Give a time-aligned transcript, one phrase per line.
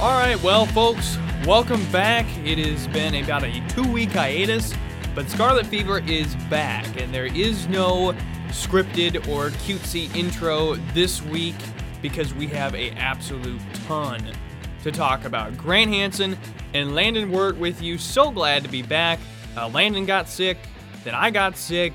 [0.00, 2.24] All right, well, folks, welcome back.
[2.44, 4.72] It has been about a two week hiatus,
[5.12, 8.12] but Scarlet Fever is back, and there is no
[8.50, 11.56] scripted or cutesy intro this week
[12.00, 14.22] because we have a absolute ton
[14.84, 15.56] to talk about.
[15.56, 16.38] Grant Hansen
[16.74, 17.98] and Landon Wirt with you.
[17.98, 19.18] So glad to be back.
[19.56, 20.58] Uh, Landon got sick,
[21.02, 21.92] then I got sick,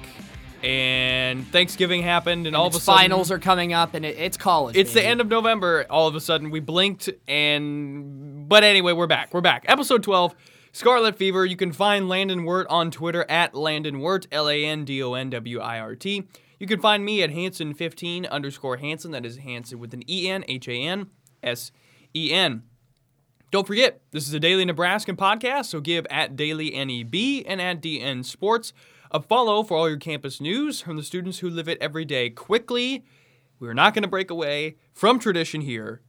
[0.63, 4.17] and Thanksgiving happened, and, And all of a sudden finals are coming up, and it,
[4.17, 4.77] it's college.
[4.77, 5.85] it's the end of November.
[5.89, 9.33] All of a sudden, we blinked, and but anyway, we're back.
[9.33, 9.65] We're back.
[9.67, 10.33] Episode twelve,
[10.71, 11.45] Scarlet Fever.
[11.45, 15.13] You can find Landon Wirt on Twitter at Landon Wirt, L A N D O
[15.13, 16.27] N W I R T.
[16.59, 19.11] You can find me at Hansen15 underscore Hansen.
[19.11, 21.07] That is Hansen with an E N, H A N
[21.43, 21.71] S
[22.15, 22.63] E N.
[23.51, 27.83] Don't forget, this is a daily Nebraskan podcast, so give at Daily NEB and at
[27.83, 28.73] DN Sports
[29.13, 32.29] a follow for all your campus news from the students who live it every day.
[32.29, 33.05] Quickly,
[33.59, 36.01] we're not going to break away from tradition here.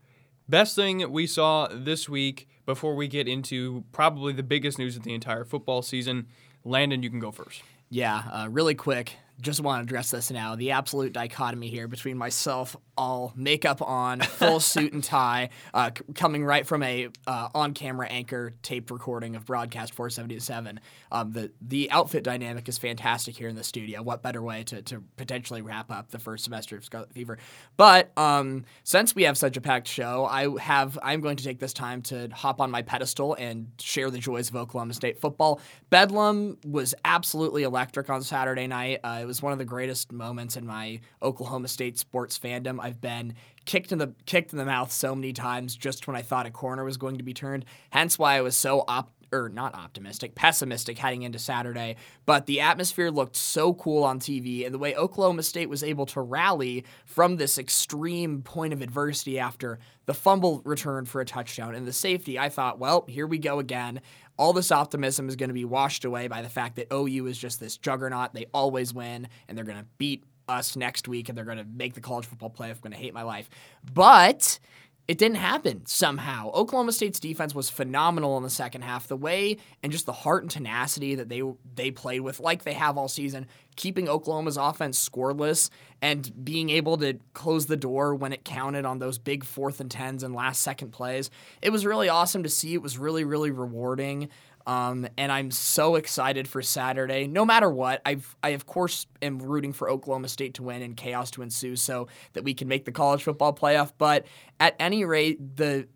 [0.49, 5.03] Best thing we saw this week before we get into probably the biggest news of
[5.03, 6.27] the entire football season.
[6.65, 7.63] Landon, you can go first.
[7.91, 9.17] Yeah, uh, really quick.
[9.41, 10.57] Just want to address this now.
[10.57, 16.05] The absolute dichotomy here between myself, all makeup on, full suit and tie, uh, c-
[16.15, 20.81] coming right from a uh, on-camera anchor taped recording of broadcast 477.
[21.13, 24.03] Um, the the outfit dynamic is fantastic here in the studio.
[24.03, 27.39] What better way to, to potentially wrap up the first semester of Scarlet Fever?
[27.77, 31.59] But um, since we have such a packed show, I have I'm going to take
[31.59, 35.61] this time to hop on my pedestal and share the joys of Oklahoma State football.
[35.91, 39.01] Bedlam was absolutely electric on Saturday night.
[39.05, 42.84] Uh, it was one of the greatest moments in my Oklahoma State sports fandom.
[42.85, 46.23] I've been kicked in the kicked in the mouth so many times just when I
[46.23, 47.65] thought a corner was going to be turned.
[47.91, 51.97] Hence why I was so op or not optimistic, pessimistic heading into Saturday.
[52.25, 56.07] But the atmosphere looked so cool on TV, and the way Oklahoma State was able
[56.07, 61.75] to rally from this extreme point of adversity after the fumble return for a touchdown
[61.75, 64.01] and the safety, I thought, well, here we go again.
[64.39, 67.39] All this optimism is going to be washed away by the fact that OU is
[67.39, 68.35] just this juggernaut.
[68.35, 71.65] They always win, and they're going to beat us next week, and they're going to
[71.65, 72.77] make the college football playoff.
[72.77, 73.49] I'm going to hate my life.
[73.93, 74.59] But
[75.07, 76.51] it didn't happen somehow.
[76.53, 79.07] Oklahoma State's defense was phenomenal in the second half.
[79.07, 81.43] The way and just the heart and tenacity that they
[81.75, 83.47] they played with, like they have all season,
[83.77, 85.69] keeping Oklahoma's offense scoreless
[86.01, 89.91] and being able to close the door when it counted on those big fourth and
[89.91, 91.29] tens and last second plays.
[91.61, 92.73] It was really awesome to see.
[92.73, 94.31] It was really really rewarding.
[94.67, 97.27] Um, and I'm so excited for Saturday.
[97.27, 100.97] No matter what, I've I of course am rooting for Oklahoma State to win and
[100.97, 103.93] chaos to ensue, so that we can make the college football playoff.
[103.99, 104.27] But
[104.61, 105.87] at any rate, the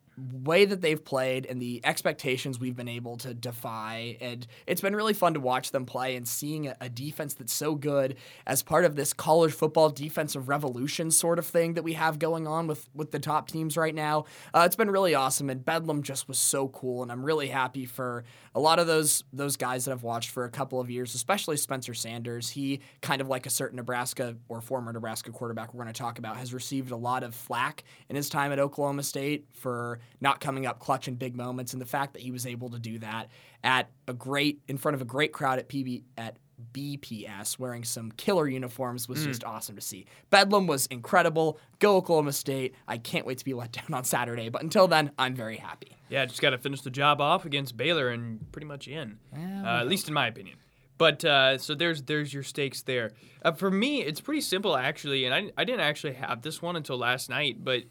[0.42, 4.16] way that they've played and the expectations we've been able to defy.
[4.20, 7.74] And it's been really fun to watch them play and seeing a, defense that's so
[7.74, 12.18] good as part of this college football defensive revolution sort of thing that we have
[12.18, 14.24] going on with with the top teams right now.
[14.54, 15.50] Uh, it's been really awesome.
[15.50, 17.02] And bedlam just was so cool.
[17.02, 18.24] And i'm really happy for
[18.54, 21.58] a lot of those those guys that i've watched for a couple of years especially
[21.58, 22.48] spencer sanders.
[22.48, 26.18] He kind of like a certain nebraska or former nebraska quarterback we're going to talk
[26.18, 30.40] about has received a lot of flack in his time at oklahoma state for not
[30.40, 32.98] coming up clutch in big moments, and the fact that he was able to do
[32.98, 33.28] that
[33.62, 36.36] at a great in front of a great crowd at PB at
[36.72, 40.06] BPS wearing some killer uniforms was just awesome to see.
[40.30, 41.58] Bedlam was incredible.
[41.78, 42.74] Go Oklahoma State.
[42.88, 45.96] I can't wait to be let down on Saturday, but until then, I'm very happy.
[46.08, 49.80] Yeah, just got to finish the job off against Baylor and pretty much in, uh,
[49.80, 50.56] at least in my opinion.
[50.96, 53.12] But uh, so there's there's your stakes there.
[53.42, 56.74] Uh, for me, it's pretty simple actually, and I, I didn't actually have this one
[56.74, 57.62] until last night.
[57.62, 57.84] But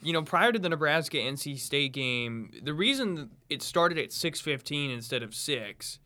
[0.00, 4.90] you know, prior to the Nebraska NC State game, the reason it started at 6:15
[4.90, 5.98] instead of six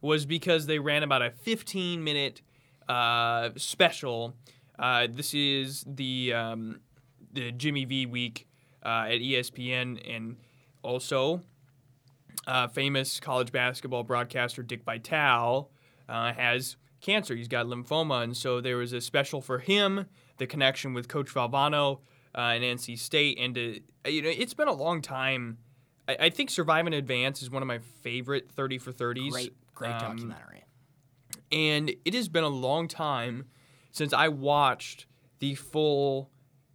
[0.00, 2.42] was because they ran about a 15 minute
[2.88, 4.34] uh, special.
[4.78, 6.80] Uh, this is the um,
[7.32, 8.46] the Jimmy V week
[8.84, 10.36] uh, at ESPN, and
[10.82, 11.42] also
[12.46, 15.70] uh, famous college basketball broadcaster Dick Vitale
[16.08, 17.36] uh, has cancer.
[17.36, 20.06] He's got lymphoma, and so there was a special for him.
[20.38, 22.00] The connection with Coach Valvano
[22.34, 25.58] uh, and NC State, and uh, you know it's been a long time.
[26.08, 29.32] I, I think Survive and Advance is one of my favorite thirty for thirties.
[29.32, 30.64] Great, great Um, documentary.
[31.50, 33.44] and it has been a long time
[33.90, 35.06] since I watched
[35.38, 36.30] the full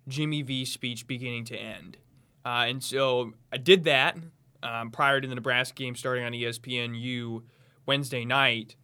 [0.07, 1.98] Jimmy V speech beginning to end.
[2.45, 4.18] Uh, and so I did that
[4.63, 7.44] um, prior to the Nebraska game starting on ESPNU
[7.86, 8.75] Wednesday night.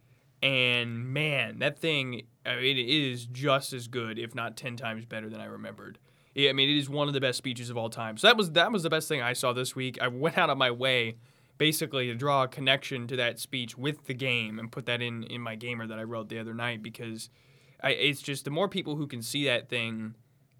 [0.42, 5.06] And man, that thing, I mean, it is just as good, if not 10 times
[5.06, 5.98] better than I remembered.
[6.34, 8.16] Yeah, I mean, it is one of the best speeches of all time.
[8.16, 9.98] So that was that was the best thing I saw this week.
[10.00, 11.16] I went out of my way
[11.58, 15.22] basically to draw a connection to that speech with the game and put that in
[15.24, 17.30] in my gamer that I wrote the other night because
[17.82, 20.14] I, it's just the more people who can see that thing,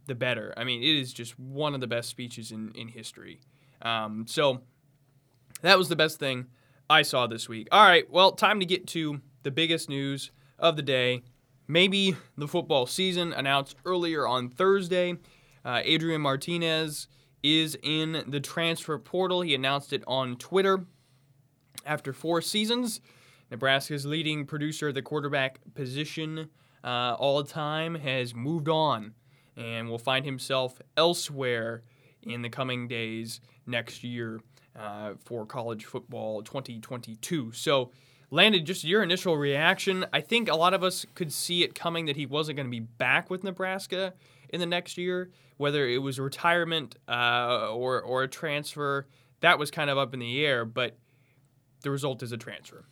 [0.06, 0.54] the better.
[0.56, 3.40] I mean, it is just one of the best speeches in in history.
[3.82, 4.62] Um, so
[5.62, 6.46] That was the best thing
[6.90, 7.68] I saw this week.
[7.72, 11.22] All right, well, time to get to the biggest news of the day.
[11.66, 15.16] Maybe the football season announced earlier on Thursday.
[15.64, 17.08] Uh, Adrian Martinez
[17.42, 19.42] is in the transfer portal.
[19.42, 20.84] He announced it on Twitter.
[21.86, 23.00] After four seasons,
[23.50, 26.48] Nebraska's leading producer of the quarterback position
[26.82, 29.14] uh, all time has moved on
[29.56, 31.82] and will find himself elsewhere
[32.22, 34.40] in the coming days next year
[34.78, 37.52] uh, for college football 2022.
[37.52, 37.92] So,
[38.30, 40.04] Landon, just your initial reaction.
[40.12, 42.70] I think a lot of us could see it coming that he wasn't going to
[42.70, 44.14] be back with Nebraska
[44.54, 49.06] in the next year, whether it was retirement uh, or, or a transfer.
[49.40, 50.96] That was kind of up in the air, but
[51.82, 52.84] the result is a transfer.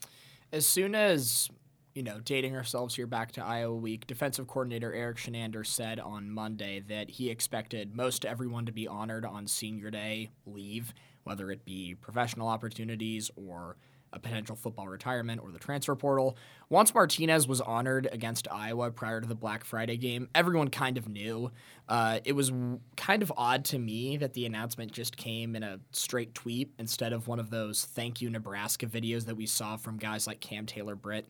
[0.53, 1.49] As soon as
[1.95, 6.31] you know, dating ourselves here back to Iowa week, defensive coordinator Erik Chinander said on
[6.31, 11.65] Monday that he expected most everyone to be honored on senior day leave, whether it
[11.65, 13.77] be professional opportunities or
[14.13, 16.37] a potential football retirement or the transfer portal.
[16.69, 21.09] Once Martinez was honored against Iowa prior to the Black Friday game, everyone kind of
[21.09, 21.51] knew.
[21.89, 22.53] Uh, it was
[22.97, 27.13] kind of odd to me that the announcement just came in a straight tweet instead
[27.13, 30.67] of one of those thank you Nebraska videos that we saw from guys like Cam
[30.67, 31.27] Taylor Britt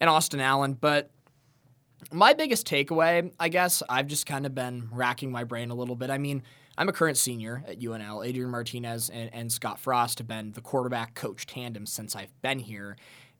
[0.00, 0.74] and Austin Allen.
[0.74, 1.10] But
[2.12, 5.96] my biggest takeaway, I guess, I've just kind of been racking my brain a little
[5.96, 6.10] bit.
[6.10, 6.42] I mean,
[6.76, 8.26] I'm a current senior at UNL.
[8.26, 12.58] Adrian Martinez and, and Scott Frost have been the quarterback coach tandem since I've been
[12.58, 12.96] here.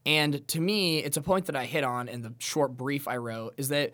[0.07, 3.17] And to me, it's a point that I hit on in the short brief I
[3.17, 3.93] wrote is that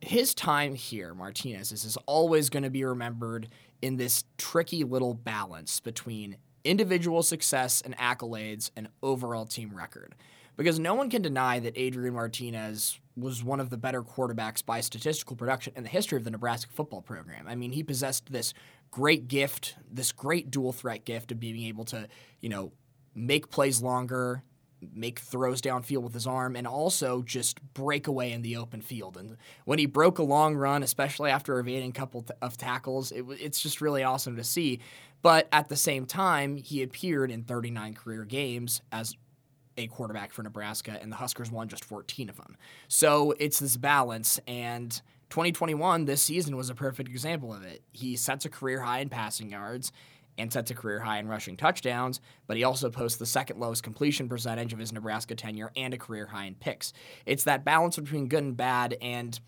[0.00, 3.48] his time here, Martinez, is, is always going to be remembered
[3.80, 10.14] in this tricky little balance between individual success and accolades and overall team record.
[10.58, 14.80] Because no one can deny that Adrian Martinez was one of the better quarterbacks by
[14.80, 17.46] statistical production in the history of the Nebraska football program.
[17.46, 18.54] I mean, he possessed this
[18.90, 22.08] great gift, this great dual threat gift of being able to,
[22.40, 22.72] you know,
[23.14, 24.42] make plays longer,
[24.80, 29.16] make throws downfield with his arm, and also just break away in the open field.
[29.16, 33.24] And when he broke a long run, especially after evading a couple of tackles, it,
[33.40, 34.80] it's just really awesome to see.
[35.22, 39.16] But at the same time, he appeared in 39 career games as
[39.78, 42.56] a quarterback for Nebraska, and the Huskers won just 14 of them.
[42.88, 44.90] So it's this balance, and
[45.30, 47.82] 2021, this season, was a perfect example of it.
[47.92, 49.92] He sets a career high in passing yards
[50.36, 53.82] and sets a career high in rushing touchdowns, but he also posts the second lowest
[53.82, 56.92] completion percentage of his Nebraska tenure and a career high in picks.
[57.26, 59.38] It's that balance between good and bad, and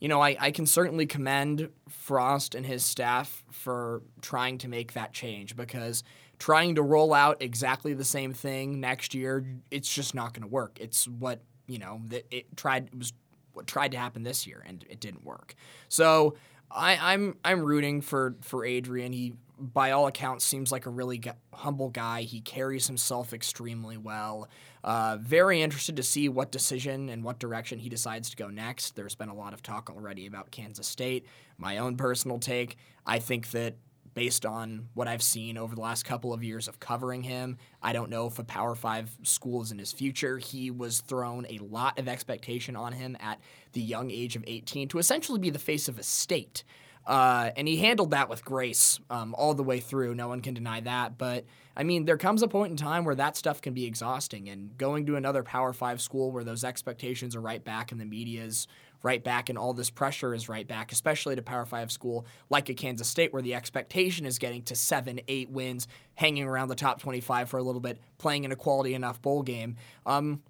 [0.00, 4.94] you know, I, I can certainly commend Frost and his staff for trying to make
[4.94, 6.02] that change because
[6.42, 10.48] trying to roll out exactly the same thing next year, it's just not going to
[10.48, 10.76] work.
[10.80, 13.12] It's what you know that it tried it was
[13.52, 15.54] what tried to happen this year, and it didn't work.
[15.88, 16.34] So
[16.68, 19.12] I, I'm I'm rooting for for Adrian.
[19.12, 21.22] He by all accounts seems like a really
[21.54, 22.22] humble guy.
[22.22, 24.48] He carries himself extremely well.
[24.82, 28.96] Uh, very interested to see what decision and what direction he decides to go next.
[28.96, 31.24] There's been a lot of talk already about Kansas State.
[31.56, 33.76] My own personal take, I think that
[34.14, 37.58] based on what I've seen over the last couple of years of covering him.
[37.82, 40.38] I don't know if a Power Five school is in his future.
[40.38, 43.40] He was thrown a lot of expectation on him at
[43.72, 46.64] the young age of 18 to essentially be the face of a state.
[47.06, 50.14] Uh, and he handled that with grace um, all the way through.
[50.14, 51.18] No one can deny that.
[51.18, 51.44] But
[51.76, 54.48] I mean, there comes a point in time where that stuff can be exhausting.
[54.48, 58.04] And going to another Power Five school where those expectations are right back in the
[58.04, 58.68] media's
[59.02, 62.68] right back and all this pressure is right back, especially to Power Five school like
[62.68, 66.74] a Kansas State where the expectation is getting to seven, eight wins, hanging around the
[66.74, 69.76] top 25 for a little bit, playing in a quality enough bowl game.
[70.06, 70.42] Um,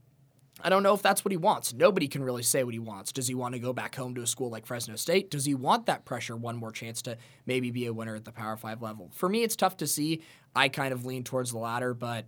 [0.60, 1.72] I don't know if that's what he wants.
[1.72, 3.10] Nobody can really say what he wants.
[3.10, 5.30] Does he want to go back home to a school like Fresno State?
[5.30, 7.16] Does he want that pressure, one more chance to
[7.46, 9.10] maybe be a winner at the Power Five level?
[9.12, 10.22] For me, it's tough to see.
[10.54, 12.26] I kind of lean towards the latter, but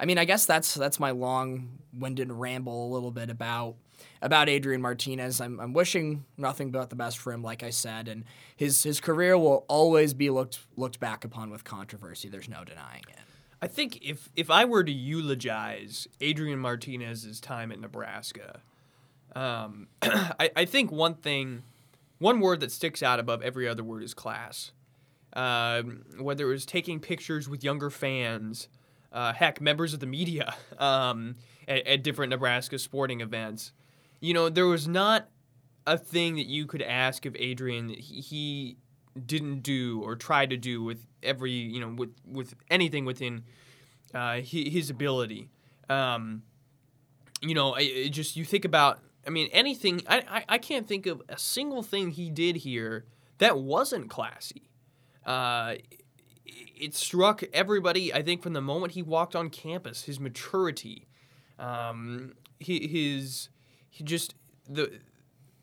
[0.00, 3.76] I mean, I guess that's that's my long-winded ramble a little bit about
[4.22, 5.40] about Adrian Martinez.
[5.40, 8.24] I'm, I'm wishing nothing but the best for him, like I said, and
[8.56, 12.28] his his career will always be looked looked back upon with controversy.
[12.28, 13.18] There's no denying it.
[13.60, 18.60] I think if if I were to eulogize Adrian Martinez's time at Nebraska,
[19.34, 21.62] um, I, I, think one thing,
[22.18, 24.72] one word that sticks out above every other word is class.
[25.34, 28.68] Um, whether it was taking pictures with younger fans,
[29.12, 31.36] uh, heck, members of the media um,
[31.68, 33.72] at, at different Nebraska sporting events
[34.20, 35.28] you know, there was not
[35.86, 38.76] a thing that you could ask of Adrian that he,
[39.24, 43.44] didn't do or try to do with every, you know, with with anything within
[44.14, 45.48] uh, his ability.
[45.88, 46.42] Um,
[47.40, 49.00] you know, it, just you think about.
[49.26, 50.02] I mean, anything.
[50.06, 53.06] I, I I can't think of a single thing he did here
[53.38, 54.68] that wasn't classy.
[55.24, 55.76] Uh,
[56.44, 58.12] it struck everybody.
[58.12, 61.08] I think from the moment he walked on campus, his maturity,
[61.58, 63.48] um, his
[63.96, 64.34] he just
[64.68, 65.00] the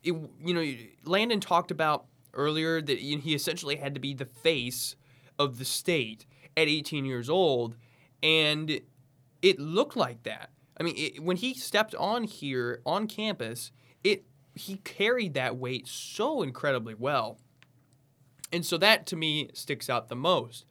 [0.02, 0.74] it, you know
[1.04, 4.96] Landon talked about earlier that he essentially had to be the face
[5.38, 6.26] of the state
[6.56, 7.76] at 18 years old,
[8.24, 8.80] and
[9.40, 10.50] it looked like that.
[10.78, 13.70] I mean, it, when he stepped on here on campus,
[14.02, 17.38] it he carried that weight so incredibly well.
[18.52, 20.66] And so that to me sticks out the most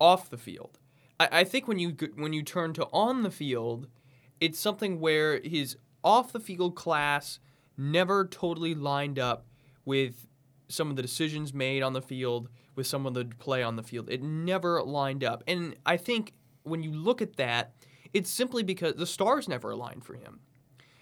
[0.00, 0.80] off the field.
[1.20, 3.86] I, I think when you when you turn to on the field,
[4.40, 7.40] it's something where his off the field class
[7.76, 9.44] never totally lined up
[9.84, 10.26] with
[10.68, 13.82] some of the decisions made on the field, with some of the play on the
[13.82, 14.08] field.
[14.08, 15.42] It never lined up.
[15.46, 16.32] And I think
[16.62, 17.74] when you look at that,
[18.14, 20.40] it's simply because the stars never aligned for him.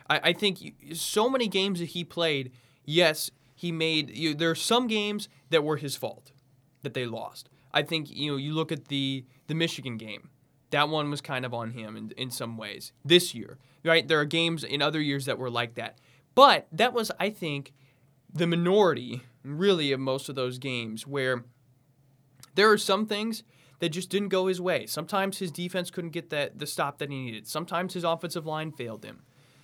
[0.08, 2.52] I, I think so many games that he played,
[2.84, 4.10] yes, he made.
[4.10, 6.32] You, there are some games that were his fault
[6.82, 7.48] that they lost.
[7.72, 10.30] I think you know you look at the the Michigan game.
[10.70, 14.06] That one was kind of on him in, in some ways this year, right?
[14.06, 15.98] There are games in other years that were like that.
[16.34, 17.72] But that was, I think,
[18.32, 21.44] the minority, really, of most of those games where
[22.54, 23.44] there are some things
[23.78, 24.86] that just didn't go his way.
[24.86, 27.46] Sometimes his defense couldn't get that the stop that he needed.
[27.46, 29.22] Sometimes his offensive line failed him.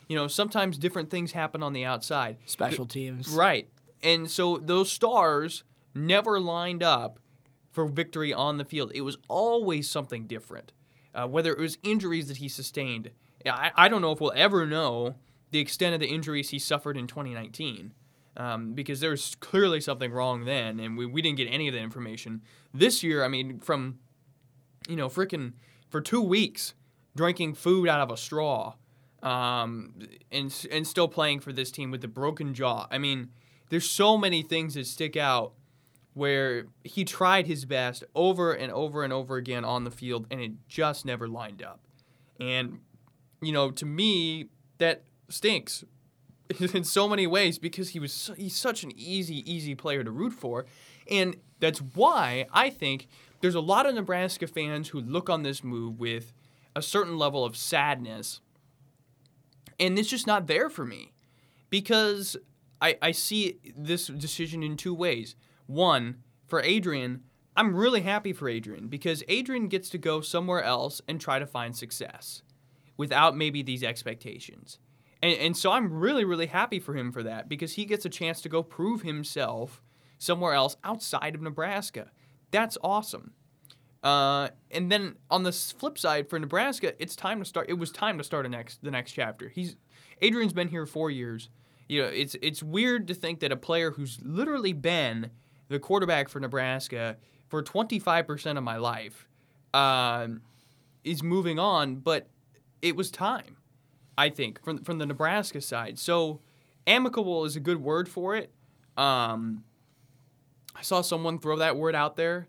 [0.09, 2.37] You know, sometimes different things happen on the outside.
[2.45, 3.29] Special teams.
[3.29, 3.69] Right.
[4.03, 5.63] And so those stars
[5.95, 7.21] never lined up
[7.71, 8.91] for victory on the field.
[8.95, 10.73] It was always something different.
[11.15, 13.11] Uh, whether it was injuries that he sustained.
[13.47, 15.15] I, I don't know if we'll ever know
[15.51, 17.93] the extent of the injuries he suffered in 2019.
[18.37, 21.81] Um, because there's clearly something wrong then, and we, we didn't get any of that
[21.81, 22.43] information.
[22.73, 23.99] This year, I mean, from,
[24.89, 25.55] you know, freaking
[25.91, 26.75] for two weeks,
[27.17, 28.75] drinking food out of a straw,
[29.23, 29.95] um,
[30.31, 32.87] and and still playing for this team with the broken jaw.
[32.91, 33.31] I mean,
[33.69, 35.53] there's so many things that stick out
[36.15, 40.41] where he tried his best over and over and over again on the field, and
[40.41, 41.81] it just never lined up.
[42.39, 42.79] And
[43.41, 44.47] you know, to me,
[44.79, 45.85] that stinks
[46.75, 50.33] in so many ways because he was he's such an easy, easy player to root
[50.33, 50.67] for,
[51.11, 53.09] and that's why I think
[53.41, 56.33] there's a lot of Nebraska fans who look on this move with
[56.75, 58.41] a certain level of sadness.
[59.79, 61.13] And it's just not there for me
[61.71, 62.37] because
[62.83, 65.37] I, I see this decision in two ways.
[65.67, 67.23] One, for Adrian,
[67.57, 71.47] I'm really happy for Adrian because Adrian gets to go somewhere else and try to
[71.47, 72.43] find success
[73.01, 74.79] without maybe these expectations.
[75.23, 78.11] And, and so I'm really, really happy for him for that because he gets a
[78.11, 79.81] chance to go prove himself
[80.19, 82.11] somewhere else outside of Nebraska.
[82.51, 83.33] That's awesome.
[84.03, 87.71] Uh, and then on the flip side for Nebraska, it's time to start.
[87.71, 89.49] It was time to start a next the next chapter.
[89.49, 89.77] He's
[90.21, 91.49] Adrian's been here four years.
[91.89, 95.31] You know, it's it's weird to think that a player who's literally been
[95.69, 97.17] the quarterback for Nebraska
[97.49, 99.27] for 25% of my life
[99.73, 100.29] uh,
[101.03, 102.29] is moving on, but
[102.83, 103.57] it was time.
[104.19, 105.99] I think from from the Nebraska side.
[105.99, 106.41] So
[106.87, 108.53] amicable is a good word for it.
[108.97, 109.65] Um,
[110.75, 112.49] I saw someone throw that word out there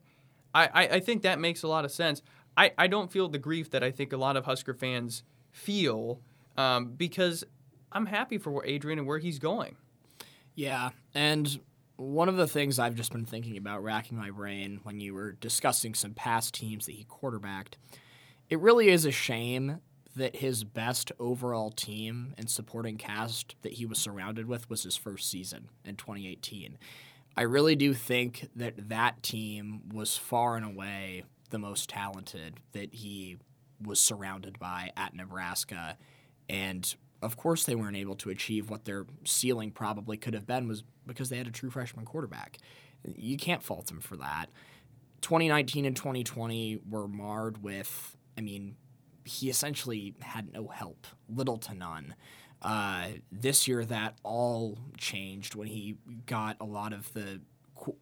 [0.53, 2.21] I, I, I think that makes a lot of sense.
[2.57, 6.19] I, I don't feel the grief that I think a lot of Husker fans feel
[6.57, 7.43] um, because
[7.91, 9.75] I'm happy for Adrian and where he's going.
[10.55, 11.59] Yeah, and
[11.95, 15.31] one of the things I've just been thinking about, racking my brain when you were
[15.33, 17.77] discussing some past teams that he quarterbacked,
[18.49, 19.79] it really is a shame
[20.15, 24.97] that his best overall team and supporting cast that he was surrounded with was his
[24.97, 26.77] first season in 2018.
[27.37, 32.93] I really do think that that team was far and away the most talented that
[32.93, 33.37] he
[33.81, 35.97] was surrounded by at Nebraska.
[36.49, 40.67] And of course, they weren't able to achieve what their ceiling probably could have been,
[40.67, 42.57] was because they had a true freshman quarterback.
[43.03, 44.47] You can't fault them for that.
[45.21, 48.75] 2019 and 2020 were marred with, I mean,
[49.23, 52.15] he essentially had no help, little to none.
[52.61, 57.41] Uh, this year, that all changed when he got a lot of the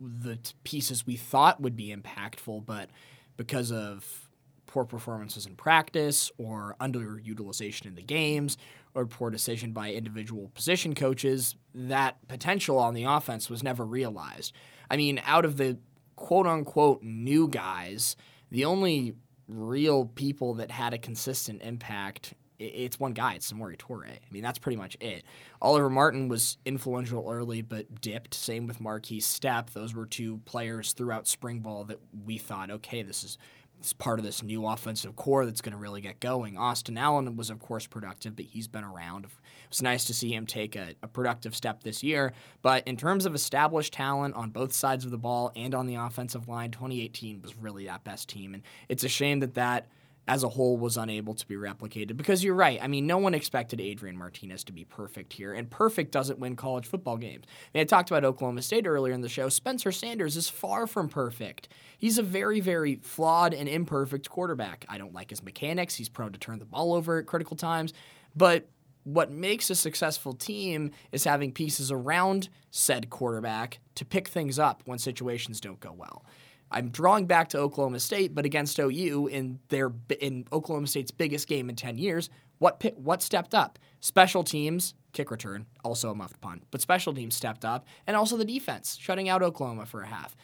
[0.02, 2.90] the pieces we thought would be impactful, but
[3.38, 4.30] because of
[4.66, 8.58] poor performances in practice or underutilization in the games
[8.94, 14.54] or poor decision by individual position coaches, that potential on the offense was never realized.
[14.92, 15.78] I mean, out of the
[16.16, 18.16] quote unquote new guys,
[18.52, 19.16] the only
[19.50, 23.36] real people that had a consistent impact it's one guy.
[23.36, 24.10] It's Samori Toure.
[24.10, 25.24] I mean, that's pretty much it.
[25.62, 28.34] Oliver Martin was influential early, but dipped.
[28.34, 29.72] Same with Marquis Stepp.
[29.72, 33.38] Those were two players throughout spring ball that we thought, okay, this is
[33.80, 36.58] He's part of this new offensive core that's going to really get going.
[36.58, 39.28] Austin Allen was, of course, productive, but he's been around.
[39.70, 42.34] It's nice to see him take a, a, productive step this year.
[42.62, 45.96] But in terms of established talent on both sides of the ball and on the
[45.96, 48.54] offensive line, 2018 was really that best team.
[48.54, 49.88] And it's a shame that that
[50.30, 52.78] as a whole was unable to be replicated because you're right.
[52.82, 56.56] I mean, no one expected Adrian Martinez to be perfect here, and perfect doesn't win
[56.56, 57.46] college football games.
[57.48, 59.50] I, mean, I talked about Oklahoma State earlier in the show.
[59.50, 61.70] Spencer Sanders is far from perfect.
[61.98, 64.86] He's a very, very flawed and imperfect quarterback.
[64.88, 65.96] I don't like his mechanics.
[65.96, 67.92] He's prone to turn the ball over at critical times,
[68.36, 68.70] but
[69.04, 74.84] what makes a successful team is having pieces around said quarterback to pick things up
[74.86, 76.24] when situations don't go well.
[76.72, 81.48] I'm drawing back to Oklahoma State, but against OU in their in Oklahoma State's biggest
[81.48, 83.80] game in 10 years, what what stepped up?
[84.02, 88.38] Special teams, kick return, also a muffed punt, but special teams stepped up, and also
[88.38, 90.36] the defense, shutting out Oklahoma for a half.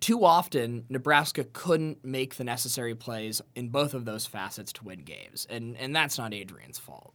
[0.00, 5.00] Too often, Nebraska couldn't make the necessary plays in both of those facets to win
[5.00, 7.14] games, and and that's not Adrian's fault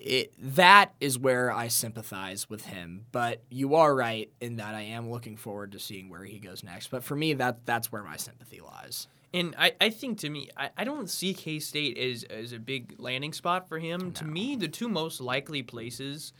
[0.00, 3.04] it, that is where I sympathize with him.
[3.12, 6.64] But you are right in that I am looking forward to seeing where he goes
[6.64, 6.90] next.
[6.90, 9.08] But for me, that that's where my sympathy lies.
[9.32, 12.58] And I, I think to me, I, I don't see K State as, as a
[12.58, 14.00] big landing spot for him.
[14.00, 14.10] No.
[14.10, 16.32] To me, the two most likely places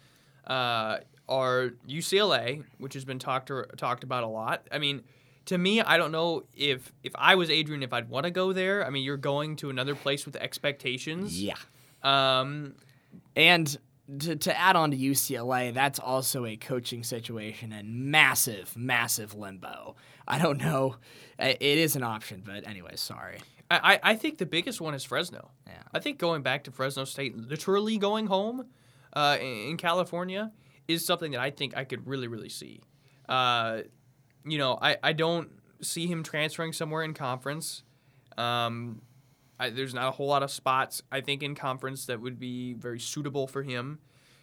[0.46, 0.98] uh,
[1.28, 4.66] are UCLA, which has been talked to, talked about a lot.
[4.72, 5.02] I mean,
[5.46, 8.52] to me, I don't know if if I was Adrian, if I'd want to go
[8.52, 8.86] there.
[8.86, 11.40] I mean, you're going to another place with expectations.
[11.40, 11.54] Yeah.
[12.02, 12.74] Um,
[13.36, 13.78] and
[14.18, 19.96] to, to add on to UCLA, that's also a coaching situation and massive, massive limbo.
[20.26, 20.96] I don't know.
[21.38, 23.38] It is an option, but anyway, sorry.
[23.70, 25.50] I, I think the biggest one is Fresno.
[25.66, 25.82] Yeah.
[25.94, 28.66] I think going back to Fresno State, literally going home
[29.12, 30.50] uh, in, California,
[30.88, 32.80] is something that I think I could really, really see.
[33.28, 33.82] Uh,
[34.44, 35.50] you know, I, I don't
[35.80, 37.84] see him transferring somewhere in conference.
[38.36, 39.02] Um,
[39.60, 42.72] I, there's not a whole lot of spots I think in conference that would be
[42.72, 43.98] very suitable for him.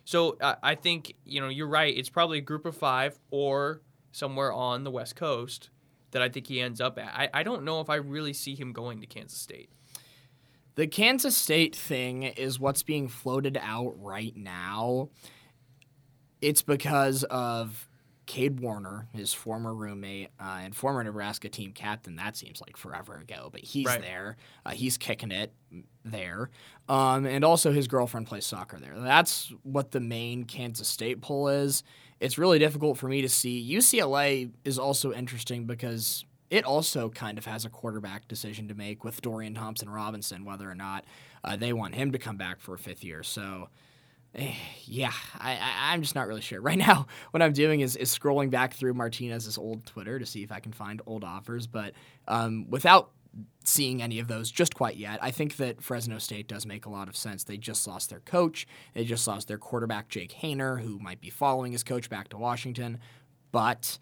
[0.06, 1.96] So uh, I think you know you're right.
[1.96, 5.70] It's probably a group of five or somewhere on the West Coast
[6.12, 7.14] that I think he ends up at.
[7.14, 9.70] I, I don't know if I really see him going to Kansas State.
[10.76, 15.10] The Kansas State thing is what's being floated out right now.
[16.40, 17.90] It's because of
[18.28, 23.16] Cade Warner, his former roommate uh, and former Nebraska team captain, that seems like forever
[23.16, 24.02] ago, but he's right.
[24.02, 24.36] there.
[24.66, 25.54] Uh, he's kicking it
[26.04, 26.50] there.
[26.90, 28.94] Um, and also, his girlfriend plays soccer there.
[28.98, 31.84] That's what the main Kansas State pull is.
[32.20, 33.76] It's really difficult for me to see.
[33.76, 39.04] UCLA is also interesting because it also kind of has a quarterback decision to make
[39.04, 41.06] with Dorian Thompson Robinson, whether or not
[41.44, 43.24] uh, they want him to come back for a fifth year.
[43.24, 43.70] So
[44.86, 46.62] yeah, I, am just not really sure.
[46.68, 50.44] Right now, what I'm doing is, is scrolling back through Martinez's old Twitter to see
[50.44, 51.94] if I can find old offers, but
[52.28, 53.12] um, without
[53.64, 56.90] seeing any of those just quite yet, I think that Fresno State does make a
[56.90, 57.44] lot of sense.
[57.44, 61.30] They just lost their coach, they just lost their quarterback, Jake Haener, who might be
[61.30, 63.00] following his coach back to Washington,
[63.52, 63.98] but.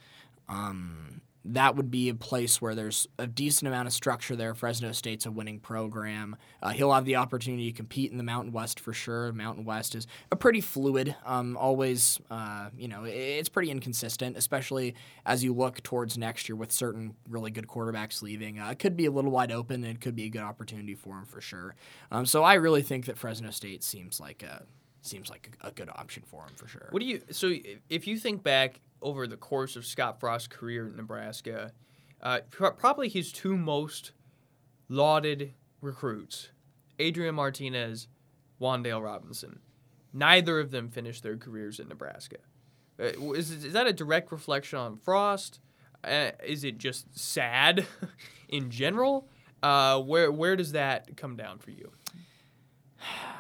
[0.48, 4.56] Um, that would be a place where there's a decent amount of structure there.
[4.56, 6.36] Fresno State's a winning program.
[6.62, 9.32] Uh, he'll have the opportunity to compete in the Mountain West for sure.
[9.32, 14.96] Mountain West is a pretty fluid, um, always, uh, you know, it's pretty inconsistent, especially
[15.26, 18.60] as you look towards next year with certain really good quarterbacks leaving.
[18.60, 20.96] Uh, it could be a little wide open and it could be a good opportunity
[20.96, 21.76] for him for sure.
[22.12, 24.64] Um, so I really think that Fresno State seems like a
[25.06, 26.88] seems like a, good option for him for sure.
[26.90, 27.54] What do you so
[27.90, 31.72] if you think back over the course of Scott Frost's career in Nebraska,
[32.22, 34.14] uh, probably his two most
[34.90, 36.50] lauded recruits,
[36.98, 38.08] Adrian Martinez,
[38.60, 39.60] Wan'Dale Robinson.
[40.12, 42.38] Neither of them finished their careers in Nebraska.
[43.00, 45.60] Uh, is, is that a direct reflection on Frost?
[46.04, 47.86] Uh, is it just sad
[48.50, 49.28] in general?
[49.62, 51.92] Uh, where where does that come down for you?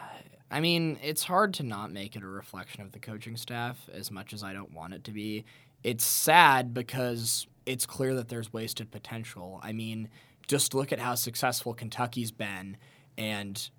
[0.56, 4.10] I mean, it's hard to not make it a reflection of the coaching staff as
[4.10, 5.44] much as I don't want it to be.
[5.84, 9.60] It's sad because it's clear that there's wasted potential.
[9.62, 10.08] I mean,
[10.48, 12.78] just look at how successful Kentucky's been,
[13.18, 13.70] and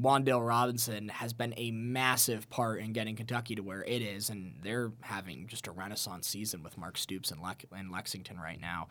[0.00, 4.54] Wan'Dale Robinson has been a massive part in getting Kentucky to where it is, and
[4.62, 8.86] they're having just a renaissance season with Mark Stoops in, Le- in Lexington right now.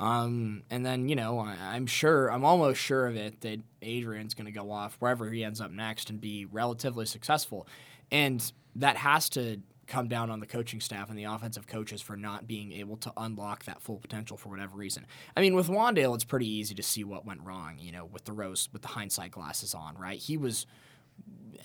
[0.00, 4.32] Um, and then, you know, I, am sure, I'm almost sure of it that Adrian's
[4.32, 7.68] going to go off wherever he ends up next and be relatively successful.
[8.10, 12.16] And that has to come down on the coaching staff and the offensive coaches for
[12.16, 15.04] not being able to unlock that full potential for whatever reason.
[15.36, 18.24] I mean, with Wan'Dale, it's pretty easy to see what went wrong, you know, with
[18.24, 20.18] the rose, with the hindsight glasses on, right?
[20.18, 20.64] He was,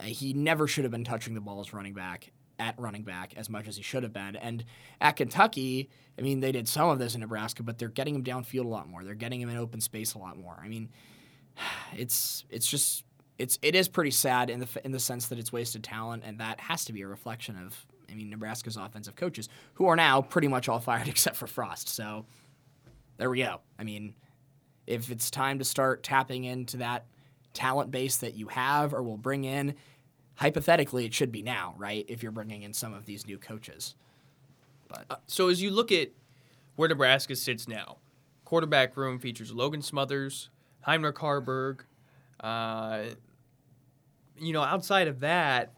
[0.01, 3.49] he never should have been touching the ball as running back at running back as
[3.49, 4.35] much as he should have been.
[4.35, 4.63] And
[5.01, 8.23] at Kentucky, I mean, they did some of this in Nebraska, but they're getting him
[8.23, 9.03] downfield a lot more.
[9.03, 10.59] They're getting him in open space a lot more.
[10.61, 10.89] I mean,
[11.95, 13.03] it's it's just
[13.37, 16.39] it's it is pretty sad in the in the sense that it's wasted talent, and
[16.39, 20.21] that has to be a reflection of I mean Nebraska's offensive coaches who are now
[20.21, 21.89] pretty much all fired except for Frost.
[21.89, 22.25] So
[23.17, 23.61] there we go.
[23.79, 24.15] I mean,
[24.87, 27.05] if it's time to start tapping into that
[27.53, 29.75] talent base that you have or will bring in,
[30.35, 32.05] hypothetically, it should be now, right?
[32.07, 33.95] If you're bringing in some of these new coaches.
[34.87, 36.09] But uh, so as you look at
[36.75, 37.97] where Nebraska sits now,
[38.43, 40.49] quarterback room features Logan Smothers,
[40.81, 41.81] Heinrich Haarberg.
[42.39, 43.03] Uh,
[44.37, 45.73] you know, outside of that,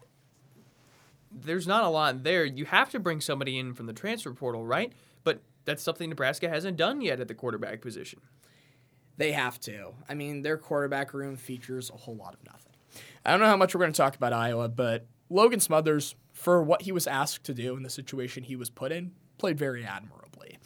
[1.30, 2.44] there's not a lot there.
[2.44, 4.92] You have to bring somebody in from the transfer portal, right?
[5.24, 8.20] But that's something Nebraska hasn't done yet at the quarterback position.
[9.16, 9.94] They have to.
[10.08, 12.67] I mean, their quarterback room features a whole lot of nothing.
[13.24, 16.62] I don't know how much we're going to talk about Iowa, but Logan Smothers, for
[16.62, 19.84] what he was asked to do in the situation he was put in, played very
[19.84, 20.58] admirably.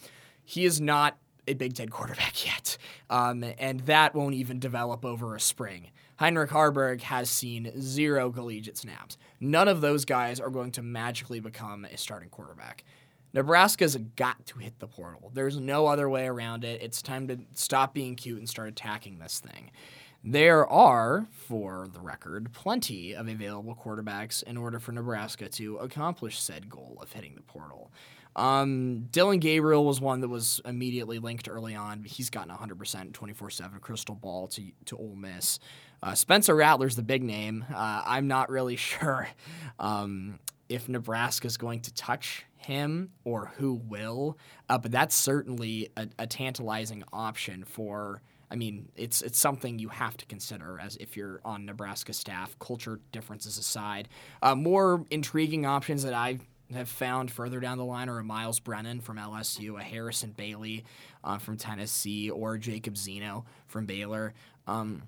[0.45, 2.77] He is not a Big Ten quarterback yet,
[3.11, 5.91] um, and that won't even develop over a spring.
[6.17, 9.17] Heinrich Haarberg has seen zero collegiate snaps.
[9.41, 12.85] None of those guys are going to magically become a starting quarterback.
[13.35, 15.31] Nebraska's got to hit the portal.
[15.33, 16.83] There's no other way around it.
[16.83, 19.71] It's time to stop being cute and start attacking this thing.
[20.25, 26.39] There are, for the record, plenty of available quarterbacks in order for Nebraska to accomplish
[26.39, 27.91] said goal of hitting the portal.
[28.37, 32.05] Um, Dillon Gabriel was one that was immediately linked early on.
[32.05, 35.59] He's gotten 100% 24 7 crystal ball to, to Ole Miss.
[36.03, 37.65] Uh, Spencer Rattler's the big name.
[37.75, 39.29] Uh, I'm not really sure
[39.79, 45.91] um, if Nebraska is going to touch him or who will, uh, but that's certainly
[45.97, 48.23] a, a, tantalizing option for.
[48.53, 52.57] I mean, it's it's something you have to consider as if you're on Nebraska staff.
[52.59, 54.09] Culture differences aside,
[54.43, 56.39] uh, more intriguing options that I
[56.75, 60.85] have found further down the line are a Myles Brennan from LSU, a Harrison Bailey
[61.25, 64.35] uh, from Tennessee, or Jacob Zeno from Baylor.
[64.67, 65.03] Um,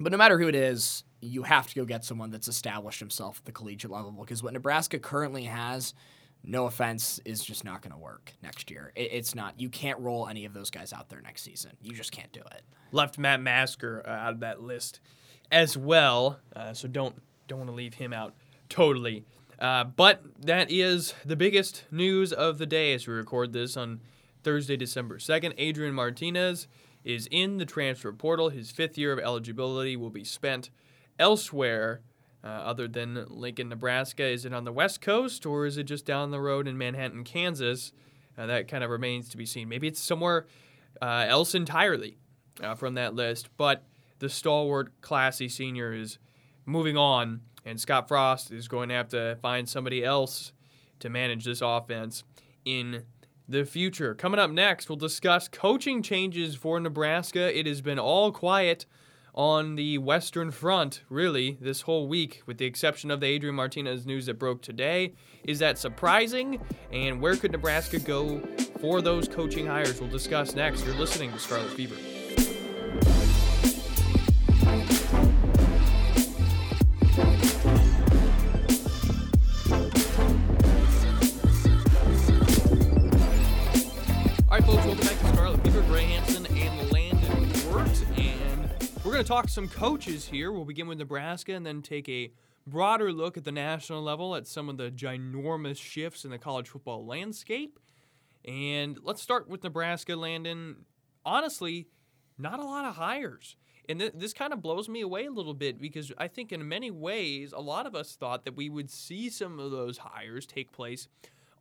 [0.00, 3.38] but no matter who it is, you have to go get someone that's established himself
[3.38, 5.94] at the collegiate level because what Nebraska currently has,
[6.44, 8.92] no offense, is just not going to work next year.
[8.96, 9.60] It, it's not.
[9.60, 11.72] You can't roll any of those guys out there next season.
[11.80, 12.62] You just can't do it.
[12.90, 15.00] Left Matt Masker uh, out of that list
[15.50, 17.14] as well, uh, so don't
[17.48, 18.34] don't want to leave him out
[18.68, 19.24] totally.
[19.58, 24.00] Uh, but that is the biggest news of the day as we record this on
[24.42, 25.54] Thursday, December 2nd.
[25.56, 26.66] Adrian Martinez
[27.04, 28.48] is in the transfer portal.
[28.48, 30.70] His fifth year of eligibility will be spent
[31.18, 32.00] elsewhere
[32.44, 34.24] uh, other than Lincoln, Nebraska.
[34.24, 37.24] Is it on the West Coast or is it just down the road in Manhattan,
[37.24, 37.92] Kansas?
[38.36, 39.68] Uh, that kind of remains to be seen.
[39.68, 40.46] Maybe it's somewhere
[41.00, 42.18] uh, else entirely
[42.62, 43.50] uh, from that list.
[43.56, 43.84] But
[44.18, 46.18] the stalwart, classy senior is
[46.64, 50.52] moving on, and Scott Frost is going to have to find somebody else
[51.00, 52.24] to manage this offense
[52.64, 53.04] in
[53.48, 54.14] the future.
[54.14, 57.56] Coming up next, we'll discuss coaching changes for Nebraska.
[57.56, 58.86] It has been all quiet
[59.34, 64.04] on the Western Front, really, this whole week, with the exception of the Adrian Martinez
[64.04, 65.14] news that broke today.
[65.44, 66.60] Is that surprising?
[66.92, 68.40] And where could Nebraska go
[68.80, 70.00] for those coaching hires?
[70.00, 70.84] We'll discuss next.
[70.84, 71.96] You're listening to Scarlet Fever.
[89.32, 90.52] Talk some coaches here.
[90.52, 92.30] We'll begin with Nebraska and then take a
[92.66, 96.68] broader look at the national level at some of the ginormous shifts in the college
[96.68, 97.78] football landscape.
[98.44, 100.84] And let's start with Nebraska, Landon.
[101.24, 101.88] Honestly,
[102.36, 103.56] not a lot of hires.
[103.88, 106.68] And th- this kind of blows me away a little bit because I think, in
[106.68, 110.44] many ways, a lot of us thought that we would see some of those hires
[110.44, 111.08] take place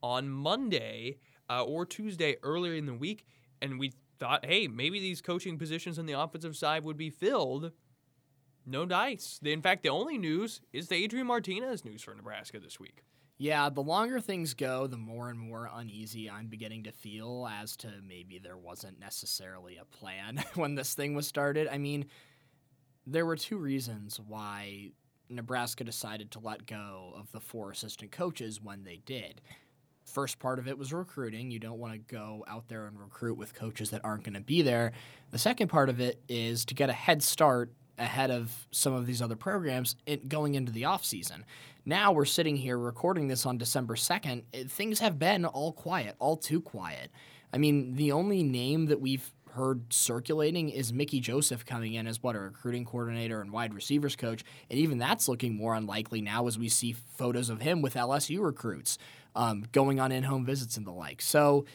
[0.03, 3.23] on Monday uh, or Tuesday earlier in the week.
[3.61, 7.71] And we thought, hey, maybe these coaching positions on the offensive side would be filled.
[8.67, 9.39] No dice.
[9.43, 13.03] In fact, the only news is the Adrian Martinez news for Nebraska this week.
[13.39, 17.75] Yeah, the longer things go, the more and more uneasy I'm beginning to feel as
[17.77, 21.67] to maybe there wasn't necessarily a plan when this thing was started.
[21.67, 22.05] I mean,
[23.07, 24.91] there were two reasons why
[25.29, 29.41] Nebraska decided to let go of the four assistant coaches when they did
[30.05, 31.51] first part of it was recruiting.
[31.51, 34.41] You don't want to go out there and recruit with coaches that aren't going to
[34.41, 34.91] be there.
[35.31, 39.05] The second part of it is to get a head start ahead of some of
[39.05, 39.95] these other programs
[40.27, 41.45] going into the off season.
[41.85, 44.43] Now we're sitting here recording this on December 2nd.
[44.51, 47.11] It, uh, things have been all quiet, all too quiet.
[47.53, 52.23] I mean, the only name that we've heard circulating is Mickey Joseph coming in as
[52.23, 56.47] what a recruiting coordinator and wide receivers coach, and even that's looking more unlikely now
[56.47, 58.97] as we see photos of him with LSU recruits
[59.35, 61.21] um, going on in-home visits and the like.
[61.21, 61.65] So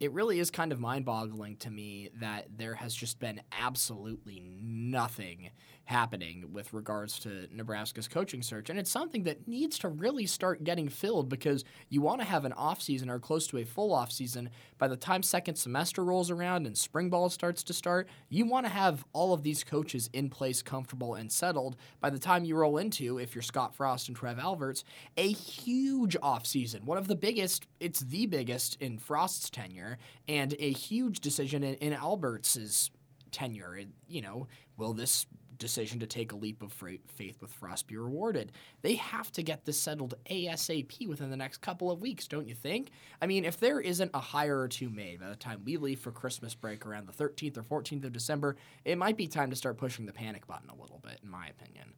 [0.00, 5.50] it really is kind of mind-boggling to me that there has just been absolutely nothing
[5.90, 8.70] happening with regards to Nebraska's coaching search.
[8.70, 12.44] And it's something that needs to really start getting filled because you want to have
[12.44, 14.48] an offseason or close to a full offseason
[14.78, 18.08] by the time second semester rolls around and spring ball starts to start.
[18.28, 22.20] You want to have all of these coaches in place, comfortable, and settled by the
[22.20, 24.84] time you roll into, if you're Scott Frost and Trev Alberts,
[25.16, 26.84] a huge offseason.
[26.84, 29.98] One of the biggest, it's the biggest in Frost's tenure,
[30.28, 32.92] and a huge decision in, in Alberts'
[33.32, 33.80] tenure.
[34.06, 35.26] You know, will this
[35.60, 38.50] decision to take a leap of faith with Frost be rewarded.
[38.82, 42.54] They have to get this settled ASAP within the next couple of weeks, don't you
[42.54, 42.90] think?
[43.22, 46.00] I mean, if there isn't a hire or two made by the time we leave
[46.00, 49.56] for Christmas break around the 13th or 14th of December, it might be time to
[49.56, 51.94] start pushing the panic button a little bit, in my opinion.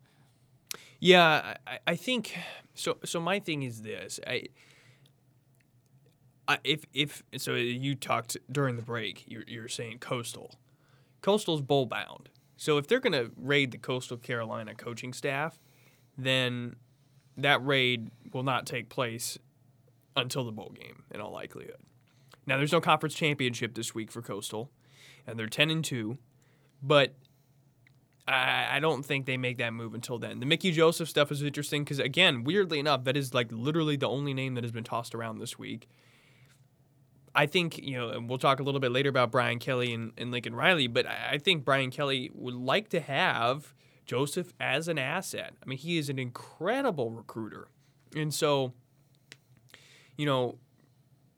[1.01, 2.37] Yeah, I, I think
[2.75, 2.99] so.
[3.05, 4.45] So my thing is this: I,
[6.47, 9.25] I, if if so, you talked during the break.
[9.27, 10.55] You're, you're saying coastal,
[11.21, 12.29] coastal's bowl bound.
[12.63, 15.59] So if they're going to raid the Coastal Carolina coaching staff,
[16.17, 16.77] then
[17.37, 19.37] that raid will not take place
[20.15, 21.79] until the bowl game in all likelihood.
[22.47, 24.71] Now there's no conference championship this week for Coastal,
[25.27, 26.19] and they're ten and two,
[26.81, 27.17] but
[28.29, 30.39] I, I don't think they make that move until then.
[30.39, 34.09] The Mickey Joseph stuff is interesting because again, weirdly enough, that is like literally the
[34.09, 35.89] only name that has been tossed around this week.
[37.35, 40.13] I think, you know, and we'll talk a little bit later about Brian Kelly and,
[40.19, 44.99] and Lincoln Riley, but I think Brian Kelly would like to have Joseph as an
[44.99, 45.55] asset.
[45.63, 47.69] I mean, he is an incredible recruiter.
[48.15, 48.75] And so,
[50.17, 50.59] you know,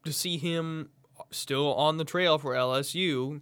[0.05, 0.91] to see him
[1.31, 3.41] still on the trail for LSU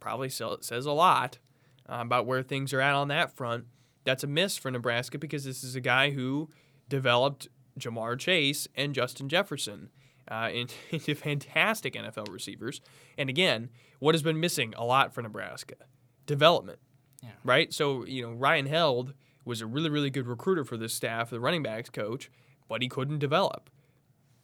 [0.00, 1.38] probably says a lot
[1.88, 3.64] uh, about where things are at on that front.
[4.04, 6.48] That's a miss for Nebraska because this is a guy who
[6.88, 9.90] developed Ja'Marr Chase and Justin Jefferson
[10.30, 12.80] uh, into fantastic NFL receivers.
[13.16, 15.74] And again, what has been missing a lot for Nebraska?
[16.26, 16.78] Development.
[17.22, 17.30] Yeah.
[17.44, 17.72] Right?
[17.72, 19.14] So, you know, Ryan Held
[19.44, 22.30] was a really, really good recruiter for this staff, the running backs coach,
[22.68, 23.70] but he couldn't develop.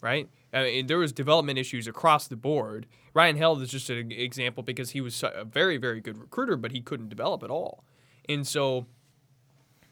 [0.02, 0.28] Right?
[0.52, 2.86] I mean, there was development issues across the board.
[3.14, 6.72] Ryan Held is just an example because he was a very, very good recruiter, but
[6.72, 7.84] he couldn't develop at all.
[8.28, 8.86] And so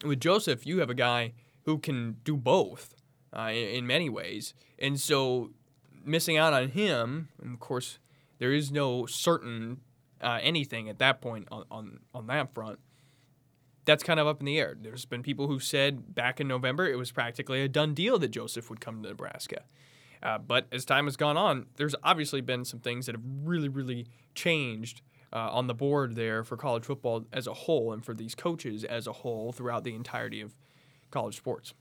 [0.03, 1.33] with Joseph, you have a guy
[1.65, 2.93] who can do both
[3.35, 4.53] uh, in, in many ways.
[4.77, 5.51] And so
[6.05, 7.99] missing out on him, and of course,
[8.39, 9.81] there is no certain
[10.21, 12.79] uh, anything at that point on, on, on that front.
[13.85, 14.75] That's kind of up in the air.
[14.79, 18.29] There's been people who said back in November it was practically a done deal that
[18.29, 19.63] Joseph would come to Nebraska.
[20.21, 23.67] Uh, but as time has gone on, there's obviously been some things that have really,
[23.67, 25.01] really changed
[25.33, 28.85] uh, on the board there for college football as a whole and for these coaches
[28.85, 30.55] as a whole throughout the entirety of
[31.11, 31.73] college sports.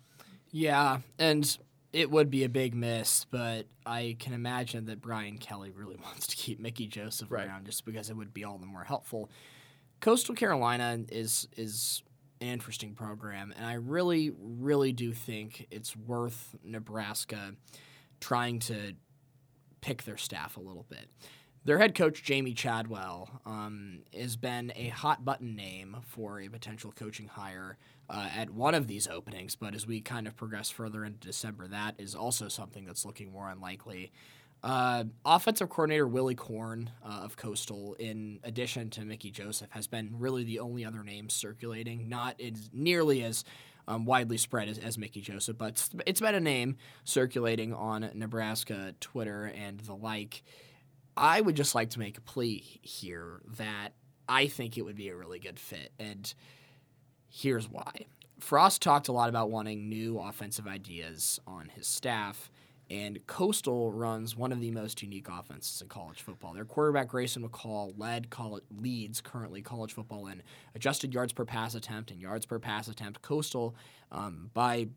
[0.50, 1.56] Yeah, and
[1.92, 6.26] it would be a big miss, but I can imagine that Brian Kelly really wants
[6.28, 7.46] to keep Mickey Joseph right.
[7.46, 9.30] around just because it would be all the more helpful.
[10.00, 12.02] Coastal Carolina is is
[12.40, 17.54] an interesting program, and I really, really do think it's worth Nebraska
[18.20, 18.94] trying to
[19.80, 21.08] pick their staff a little bit.
[21.64, 26.92] Their head coach, Jamey Chadwell, um, has been a hot button name for a potential
[26.92, 27.78] coaching hire
[28.12, 31.66] uh, at one of these openings, but as we kind of progress further into December,
[31.68, 34.12] that is also something that's looking more unlikely.
[34.62, 40.10] Uh, offensive coordinator Willy Korn uh, of Coastal, in addition to Mickey Joseph, has been
[40.18, 43.44] really the only other name circulating, not as nearly as
[43.88, 48.10] um, widely spread as, as Mickey Joseph, but it's, it's been a name circulating on
[48.12, 50.42] Nebraska Twitter and the like.
[51.16, 53.94] I would just like to make a plea here that
[54.28, 55.92] I think it would be a really good fit.
[55.98, 56.32] And
[57.34, 58.04] Here's why.
[58.38, 62.50] Frost talked a lot about wanting new offensive ideas on his staff,
[62.90, 66.52] and Coastal runs one of the most unique offenses in college football.
[66.52, 68.26] Their quarterback Grayson McCall led
[68.78, 70.42] leads currently college football in
[70.74, 73.22] adjusted yards per pass attempt and yards per pass attempt.
[73.22, 73.74] Coastal,
[74.10, 74.88] um, by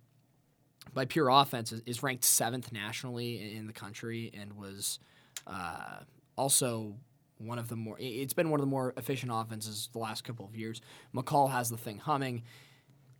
[0.93, 5.00] by pure offense, is, ranked seventh nationally in the country and was
[5.48, 6.00] uh,
[6.38, 6.98] also
[7.38, 10.45] one of the more it's been one of the more efficient offenses the last couple
[10.45, 10.82] of years.
[11.13, 12.43] McCall has the thing humming.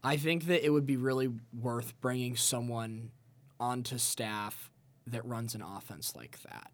[0.04, 3.12] I think that it would be really worth bringing someone
[3.60, 4.70] onto staff
[5.08, 6.72] that runs an offense like that.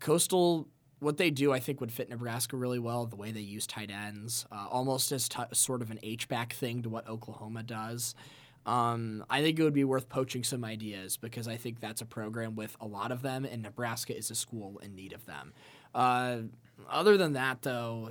[0.00, 3.06] Coastal, what they do, I think, would fit Nebraska really well.
[3.06, 6.52] The way they use tight ends, uh, almost as t- sort of an H back
[6.52, 8.14] thing to what Oklahoma does.
[8.66, 12.06] Um, I think it would be worth poaching some ideas because I think that's a
[12.06, 15.52] program with a lot of them, and Nebraska is a school in need of them.
[15.94, 16.38] Uh,
[16.88, 18.10] Other than that, though,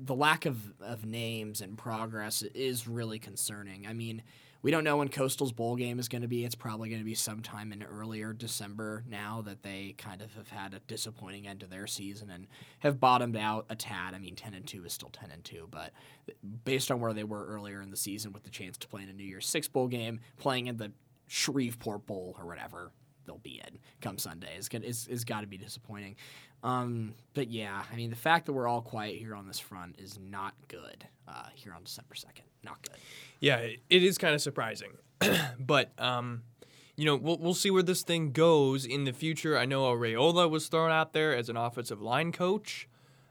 [0.00, 3.86] the lack of, of names and progress is really concerning.
[3.86, 4.22] I mean,
[4.62, 6.44] we don't know when Coastal's bowl game is going to be.
[6.44, 10.48] It's probably going to be sometime in earlier December now that they kind of have
[10.48, 12.46] had a disappointing end to their season and
[12.78, 14.14] have bottomed out a tad.
[14.14, 15.90] I mean, 10 and 2 is still 10 and 2, but
[16.64, 19.08] based on where they were earlier in the season with the chance to play in
[19.08, 20.92] a New Year's Six bowl game, playing in the
[21.26, 22.92] Shreveport Bowl or whatever
[23.24, 26.16] they'll be in come Sunday is, is, is got to be disappointing.
[26.62, 29.96] Um, but yeah, I mean, the fact that we're all quiet here on this front
[29.98, 32.42] is not good uh, here on December 2nd.
[32.64, 32.98] Not good.
[33.40, 34.92] Yeah, it is kind of surprising.
[35.58, 36.42] but, um,
[36.96, 39.58] you know, we'll, we'll see where this thing goes in the future.
[39.58, 42.88] I know Raiola was thrown out there as an offensive line coach.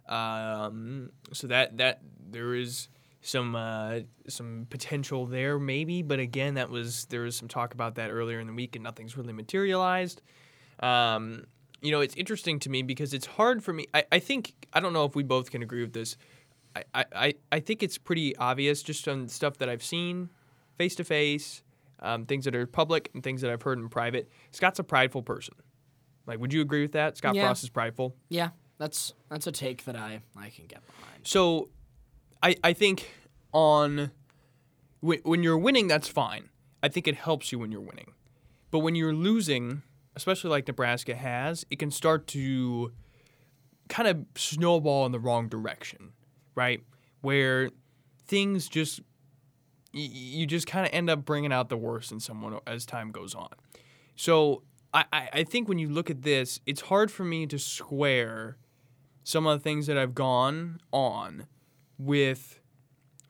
[0.09, 2.89] Um, so that, that there is
[3.21, 7.95] some uh, some potential there maybe but again that was there was some talk about
[7.95, 10.21] that earlier in the week and nothing's really materialized
[10.79, 11.45] um,
[11.81, 13.87] you know, it's interesting to me because it's hard for me.
[13.93, 16.15] I, I think I don't know if we both can agree with this.
[16.93, 20.29] I, I, I think it's pretty obvious just on stuff that I've seen
[20.77, 21.63] face to face,
[22.27, 24.29] things that are public and things that I've heard in private.
[24.51, 25.55] Scott's a prideful person.
[26.25, 27.17] Like, would you agree with that?
[27.17, 27.43] Scott yeah.
[27.45, 28.15] Frost is prideful.
[28.29, 31.27] Yeah, that's that's a take that I I can get behind.
[31.27, 31.69] So,
[32.41, 33.11] I I think
[33.51, 34.11] on
[35.01, 36.49] when when you're winning, that's fine.
[36.81, 38.13] I think it helps you when you're winning,
[38.69, 39.81] but when you're losing,
[40.15, 42.91] especially like Nebraska has, it can start to
[43.89, 46.13] kind of snowball in the wrong direction,
[46.55, 46.81] right?
[47.21, 47.69] Where
[48.27, 49.01] things just
[49.93, 53.35] you just kind of end up bringing out the worst in someone as time goes
[53.35, 53.49] on.
[54.15, 58.57] So I, I think when you look at this, it's hard for me to square
[59.23, 61.47] some of the things that I've gone on
[61.97, 62.59] with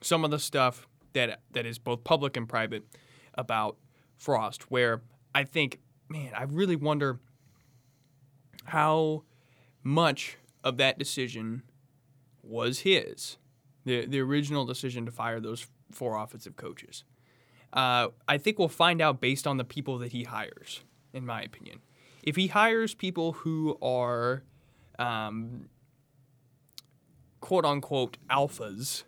[0.00, 2.84] some of the stuff that that is both public and private
[3.34, 3.76] about
[4.16, 5.02] Frost, where
[5.34, 5.80] I think
[6.12, 7.18] man, I really wonder
[8.66, 9.24] how
[9.82, 11.62] much of that decision
[12.42, 13.38] was his,
[13.84, 17.04] the the original decision to fire those four offensive coaches.
[17.72, 20.82] Uh, I think we'll find out based on the people that he hires,
[21.14, 21.80] in my opinion.
[22.22, 24.44] If he hires people who are
[24.98, 25.68] um,
[27.40, 29.04] quote unquote alphas,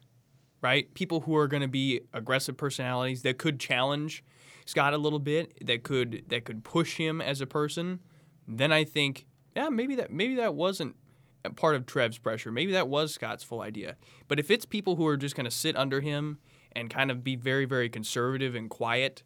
[0.62, 0.93] right?
[0.95, 4.25] People who are going to be aggressive personalities that could challenge
[4.64, 8.00] Scott a little bit that could that could push him as a person,
[8.48, 10.96] then I think yeah maybe that maybe that wasn't
[11.57, 12.50] part of Trev's pressure.
[12.50, 13.96] Maybe that was Scott's full idea.
[14.29, 16.38] But if it's people who are just going to sit under him
[16.72, 19.22] and kind of be very very conservative and quiet,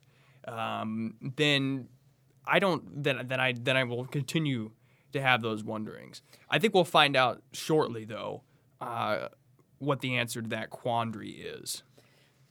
[0.47, 1.89] um, then
[2.47, 4.73] I don't then then I then I will continue
[5.13, 6.23] to have those wonderings.
[6.51, 8.43] I think we'll find out shortly though.
[8.81, 9.29] Uh,
[9.79, 11.83] what the answer to that quandary is.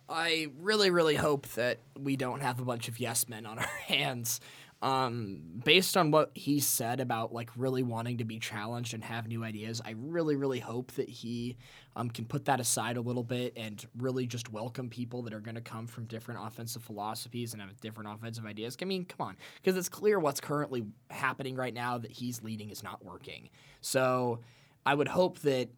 [0.09, 3.65] I really, really hope that we don't have a bunch of yes men on our
[3.87, 4.39] hands.
[4.79, 9.27] Um, based on what he said about like really wanting to be challenged and have
[9.27, 11.57] new ideas, I really, really hope that he
[11.95, 15.39] um, can put that aside a little bit and really just welcome people that are
[15.39, 18.77] going to come from different offensive philosophies and have different offensive ideas.
[18.79, 22.69] I mean, come on, because it's clear what's currently happening right now that he's leading
[22.69, 23.49] is not working.
[23.81, 24.41] So
[24.85, 25.69] I would hope that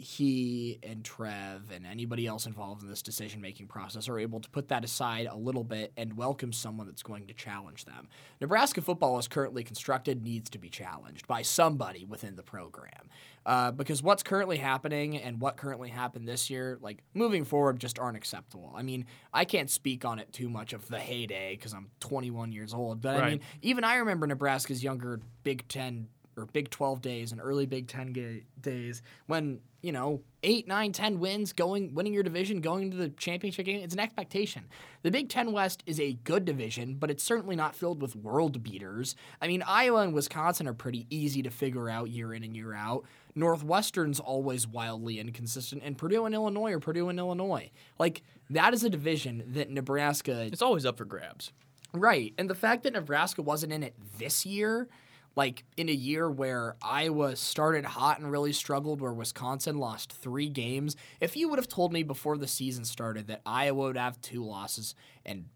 [0.00, 4.48] he and Trev and anybody else involved in this decision making process are able to
[4.48, 8.08] put that aside a little bit and welcome someone that's going to challenge them.
[8.40, 13.10] Nebraska football, as currently constructed, needs to be challenged by somebody within the program.
[13.44, 17.98] Uh, because what's currently happening and what currently happened this year, like moving forward, just
[17.98, 18.72] aren't acceptable.
[18.74, 22.52] I mean, I can't speak on it too much of the heyday because I'm 21
[22.52, 23.24] years old, but right.
[23.24, 27.66] I mean, even I remember Nebraska's younger Big Ten or Big 12 days and early
[27.66, 32.60] Big 10 ga- days when, you know, 8, 9, 10 wins, going winning your division,
[32.60, 34.64] going to the championship game, it's an expectation.
[35.02, 38.62] The Big 10 West is a good division, but it's certainly not filled with world
[38.62, 39.16] beaters.
[39.40, 42.74] I mean, Iowa and Wisconsin are pretty easy to figure out year in and year
[42.74, 43.04] out.
[43.34, 47.70] Northwestern's always wildly inconsistent, and Purdue and Illinois are Purdue and Illinois.
[47.98, 50.42] Like, that is a division that Nebraska.
[50.42, 51.52] It's always up for grabs.
[51.92, 52.34] Right.
[52.38, 54.88] And the fact that Nebraska wasn't in it this year
[55.36, 60.48] like in a year where Iowa started hot and really struggled, where Wisconsin lost three
[60.48, 64.20] games, if you would have told me before the season started that Iowa would have
[64.20, 65.46] two losses and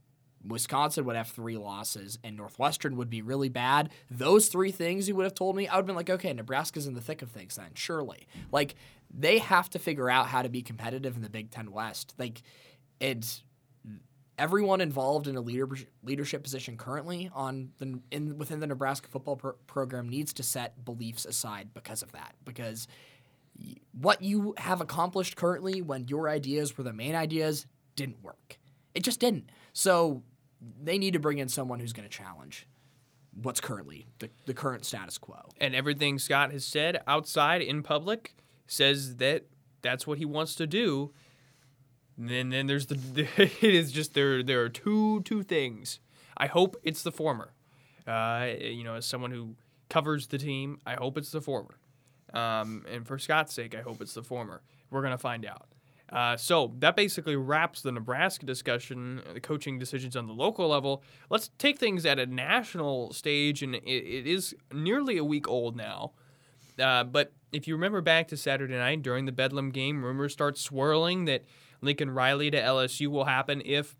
[0.47, 5.17] Wisconsin would have three losses and Northwestern would be really bad, those three things you
[5.17, 7.31] would have told me, I would have been like, okay, Nebraska's in the thick of
[7.31, 8.27] things then, surely.
[8.53, 8.75] Like,
[9.11, 12.14] they have to figure out how to be competitive in the Big Ten West.
[12.18, 12.43] Like,
[13.01, 13.43] it's
[14.39, 15.68] everyone involved in a leader,
[16.03, 20.85] leadership position currently on the in within the Nebraska football pro- program needs to set
[20.85, 22.89] beliefs aside because of that because
[23.93, 27.66] what you have accomplished currently when your ideas were the main ideas
[27.97, 28.59] didn't work.
[28.95, 29.51] It just didn't.
[29.72, 30.22] So
[30.82, 32.66] they need to bring in someone who's going to challenge
[33.43, 35.41] what's currently the, the current status quo.
[35.61, 39.45] And everything Scott has said outside in public says that
[39.82, 41.12] that's what he wants to do.
[42.17, 42.99] And then, then there's the
[43.37, 46.01] it is just there there are two two things.
[46.37, 47.53] I hope it's the former.
[48.07, 49.55] Uh, you know, as someone who
[49.89, 51.79] covers the team, I hope it's the former.
[52.33, 54.62] Um, and for Scott's sake, I hope it's the former.
[54.91, 55.69] We're gonna find out.
[56.11, 61.03] Uh, so that basically wraps the Nebraska discussion, the coaching decisions on the local level.
[61.31, 65.77] Let's take things at a national stage, and it, it is nearly a week old
[65.77, 66.12] now.
[66.79, 70.59] Uh, but if you remember back to Saturday night during the Bedlam game, rumors start
[70.59, 71.45] swirling that
[71.81, 73.97] Lincoln Riley to LSU will happen if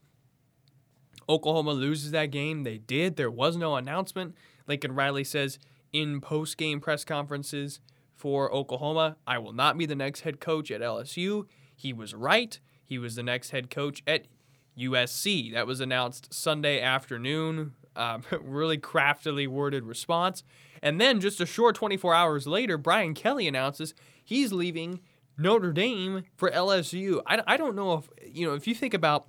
[1.29, 2.65] Oklahoma loses that game.
[2.65, 3.17] They did.
[3.17, 4.35] There was no announcement.
[4.67, 5.59] Lincoln Riley says
[5.93, 7.81] in post game press conferences
[8.15, 11.47] for Oklahoma, I will not be the next head coach at LSU.
[11.77, 12.59] He was right.
[12.83, 14.27] He was the next head coach at
[14.79, 15.53] USC.
[15.53, 17.75] That was announced Sunday afternoon.
[17.97, 20.43] Um, really craftily worded response.
[20.83, 25.01] And then just a short 24 hours later, Brian Kelly announces he's leaving
[25.39, 27.23] Notre Dame for LSU.
[27.27, 29.27] I, I don't know if, you know, if you think about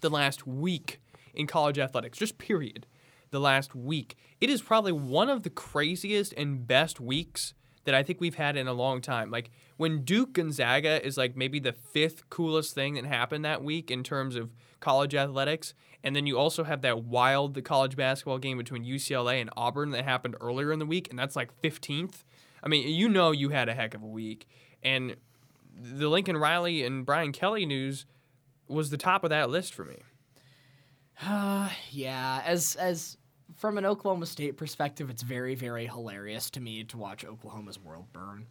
[0.00, 1.00] the last week
[1.34, 2.86] in college athletics, just period,
[3.30, 7.54] the last week, it is probably one of the craziest and best weeks
[7.84, 9.30] that I think we've had in a long time.
[9.30, 13.90] Like when Duke Gonzaga is like maybe the fifth coolest thing that happened that week
[13.90, 15.74] in terms of college athletics.
[16.02, 19.90] And then you also have that wild the college basketball game between UCLA and Auburn
[19.90, 22.22] that happened earlier in the week, and that's like 15th.
[22.62, 24.46] I mean, you know you had a heck of a week.
[24.82, 25.16] And
[25.74, 28.04] the Lincoln Riley and Brian Kelly news
[28.68, 29.96] was the top of that list for me.
[31.22, 33.16] Uh, yeah, as as
[33.56, 38.06] from an Oklahoma State perspective, it's very very hilarious to me to watch Oklahoma's world
[38.12, 38.46] burn.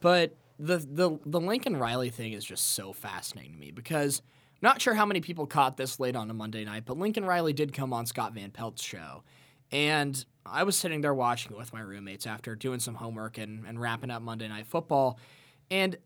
[0.00, 4.22] But the the the Lincoln Riley thing is just so fascinating to me because
[4.54, 7.24] I'm not sure how many people caught this late on a Monday night, but Lincoln
[7.24, 9.22] Riley did come on Scott Van Pelt's show.
[9.70, 13.66] And I was sitting there watching it with my roommates after doing some homework and,
[13.66, 15.18] and wrapping up Monday Night Football.
[15.70, 15.96] And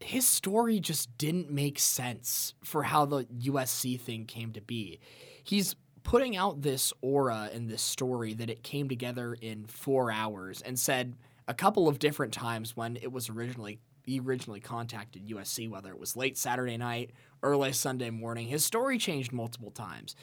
[0.00, 4.98] his story just didn't make sense for how the USC thing came to be.
[5.42, 5.76] He's
[6.10, 10.76] putting out this aura and this story that it came together in four hours and
[10.76, 11.14] said
[11.46, 16.00] a couple of different times when it was originally he originally contacted USC, whether it
[16.00, 17.12] was late Saturday night,
[17.44, 18.48] early Sunday morning.
[18.48, 20.16] His story changed multiple times.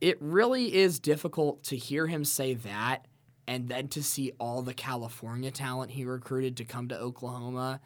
[0.00, 3.06] It really is difficult to hear him say that
[3.46, 7.78] and then to see all the California talent he recruited to come to Oklahoma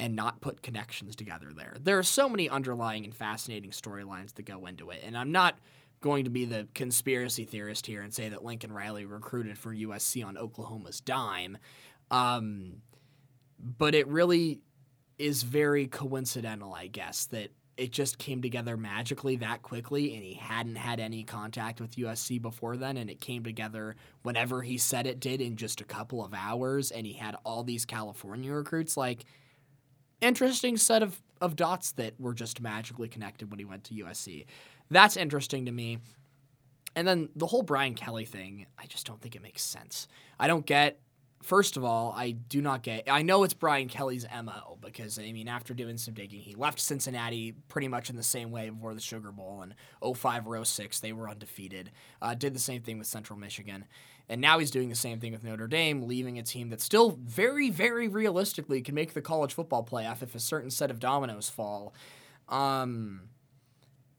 [0.00, 1.76] and not put connections together there.
[1.80, 5.02] There are so many underlying and fascinating storylines that go into it.
[5.04, 5.60] And I'm not
[6.00, 10.24] going to be the conspiracy theorist here and say that Lincoln Riley recruited for USC
[10.24, 11.58] on Oklahoma's dime.
[12.10, 12.82] Um,
[13.58, 14.60] but it really
[15.18, 20.34] is very coincidental, I guess, that it just came together magically that quickly and he
[20.34, 25.06] hadn't had any contact with USC before then and it came together whenever he said
[25.06, 28.96] it did in just a couple of hours and he had all these California recruits
[28.96, 29.24] like
[30.20, 34.44] interesting set of, of dots that were just magically connected when he went to USC.
[34.90, 35.98] That's interesting to me.
[36.96, 40.08] And then the whole Brian Kelly thing, I just don't think it makes sense.
[40.38, 41.00] I don't get
[41.42, 43.04] first of all, I do not get.
[43.08, 46.80] I know it's Brian Kelly's mo because I mean, after doing some digging, he left
[46.80, 49.74] Cincinnati pretty much in the same way before the Sugar Bowl and
[50.16, 51.90] 05 or 06 they were undefeated.
[52.20, 53.84] Uh, did the same thing with Central Michigan,
[54.28, 57.18] and now he's doing the same thing with Notre Dame, leaving a team that still
[57.22, 61.48] very, very realistically can make the college football playoff if a certain set of dominoes
[61.48, 61.94] fall.
[62.48, 63.28] Um,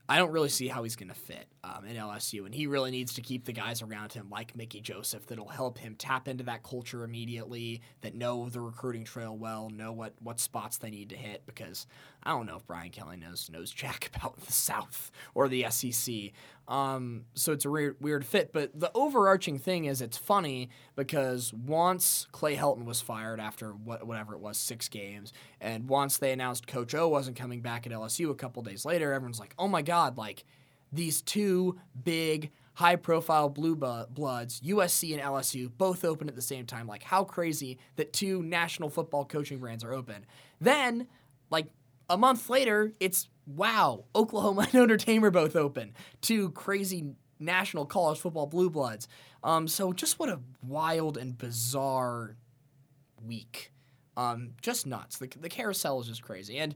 [0.09, 2.89] I don't really see how he's going to fit um, in LSU, and he really
[2.89, 6.43] needs to keep the guys around him like Mickey Joseph that'll help him tap into
[6.45, 11.09] that culture immediately, that know the recruiting trail well, know what what spots they need
[11.09, 11.45] to hit.
[11.45, 11.85] Because
[12.23, 16.31] I don't know if Brian Kelly knows knows jack about the South or the SEC.
[16.67, 18.53] Um, so it's a weird, weird fit.
[18.53, 24.05] But the overarching thing is it's funny because once Clay Helton was fired after what,
[24.05, 27.93] whatever it was, six games, and once they announced Coach O wasn't coming back at
[27.93, 30.43] LSU a couple days later, everyone's like, oh my God, like
[30.91, 36.65] these two big, high profile blue bloods, USC and LSU, both open at the same
[36.65, 36.87] time.
[36.87, 40.25] Like, how crazy that two national football coaching brands are open.
[40.61, 41.07] Then,
[41.49, 41.67] like,
[42.09, 45.93] a month later, it's wow, Oklahoma and Notre Dame are both open.
[46.21, 49.07] Two crazy national college football blue bloods.
[49.43, 52.35] Um, so just what a wild and bizarre
[53.25, 53.71] week.
[54.17, 55.17] Um, just nuts.
[55.17, 56.57] The, the carousel is just crazy.
[56.57, 56.75] And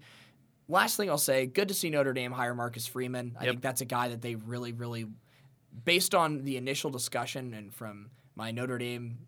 [0.69, 3.35] last thing I'll say, good to see Notre Dame hire Marcus Freeman.
[3.37, 3.51] I yep.
[3.51, 5.07] think that's a guy that they really, really,
[5.83, 9.27] based on the initial discussion and from my Notre Dame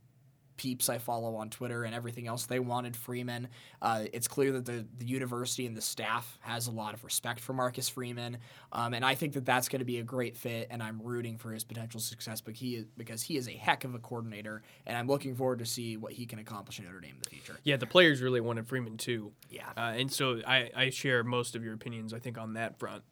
[0.58, 3.48] peeps I follow on Twitter and everything else, they wanted Freeman.
[3.82, 7.40] Uh, it's clear that the, the university and the staff has a lot of respect
[7.40, 8.38] for Marcus Freeman,
[8.72, 10.68] um, and I think that that's going to be a great fit.
[10.70, 13.84] And I'm rooting for his potential success, but he is, because he is a heck
[13.84, 17.00] of a coordinator, and I'm looking forward to see what he can accomplish in Notre
[17.00, 17.58] Dame in the future.
[17.64, 19.32] Yeah, the players really wanted Freeman too.
[19.50, 22.14] Yeah, uh, and so I, I share most of your opinions.
[22.14, 23.04] I think on that front.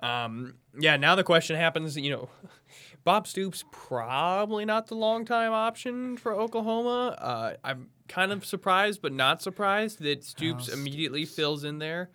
[0.00, 2.28] Um, yeah, now the question happens, you know,
[3.04, 7.16] Bob Stoops probably not the long time option for Oklahoma.
[7.18, 12.10] Uh, I'm kind of surprised, but not surprised that Stoops oh, immediately fills in there.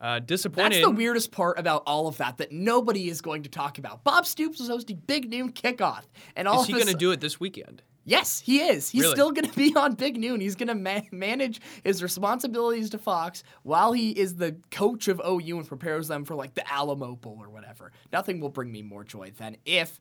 [0.00, 0.72] Uh, disappointed.
[0.72, 4.02] That's the weirdest part about all of that that nobody is going to talk about.
[4.02, 6.04] Bob Stoops was hosting Big Noon Kickoff,
[6.34, 7.82] and all is he going to do it this weekend?
[8.10, 8.90] Yes, he is.
[8.90, 9.14] He's really?
[9.14, 10.40] still going to be on Big Noon.
[10.40, 15.20] He's going to ma- manage his responsibilities to Fox while he is the coach of
[15.24, 17.92] OU and prepares them for like the Alamo Bowl or whatever.
[18.12, 20.00] Nothing will bring me more joy than if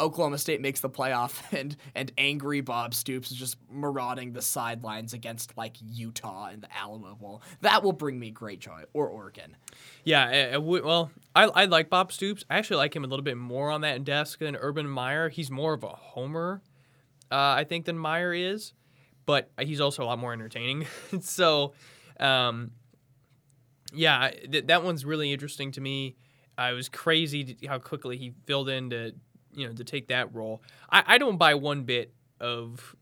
[0.00, 5.14] Oklahoma State makes the playoff and and angry Bob Stoops is just marauding the sidelines
[5.14, 7.42] against like Utah in the Alamo Bowl.
[7.62, 8.82] That will bring me great joy.
[8.92, 9.56] Or Oregon.
[10.04, 12.44] Yeah, well, I, I like Bob Stoops.
[12.50, 15.30] I actually like him a little bit more on that desk than Urban Meyer.
[15.30, 16.60] He's more of a homer
[17.30, 18.72] uh, I think, than Meyer is,
[19.26, 20.86] but he's also a lot more entertaining.
[21.20, 21.74] so,
[22.18, 22.72] um,
[23.92, 26.16] yeah, th- that one's really interesting to me.
[26.58, 29.12] It was crazy how quickly he filled in to,
[29.52, 30.62] you know, to take that role.
[30.90, 32.96] I, I don't buy one bit of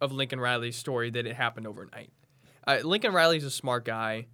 [0.00, 2.10] of Lincoln Riley's story that it happened overnight.
[2.66, 4.26] Uh, Lincoln Riley's a smart guy,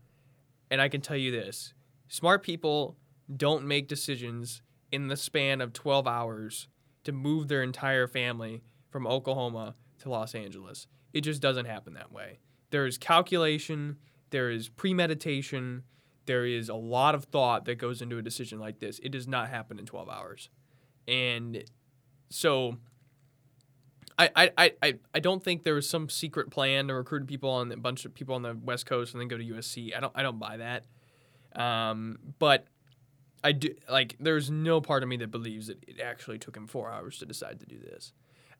[0.70, 1.72] and I can tell you this:
[2.08, 2.96] smart people
[3.34, 6.68] don't make decisions in the span of 12 hours
[7.04, 10.86] to move their entire family from Oklahoma to Los Angeles.
[11.12, 12.38] It just doesn't happen that way.
[12.70, 13.96] There is calculation,
[14.30, 15.84] there is premeditation,
[16.26, 18.98] there is a lot of thought that goes into a decision like this.
[18.98, 20.50] It does not happen in 12 hours.
[21.06, 21.64] And
[22.28, 22.76] so
[24.18, 27.70] I, I, I, I don't think there was some secret plan to recruit people on
[27.70, 29.96] a bunch of people on the West Coast and then go to USC.
[29.96, 30.86] I don't I don't buy that.
[31.58, 32.66] Um, but
[33.44, 36.66] I do like there's no part of me that believes that it actually took him
[36.66, 38.12] four hours to decide to do this.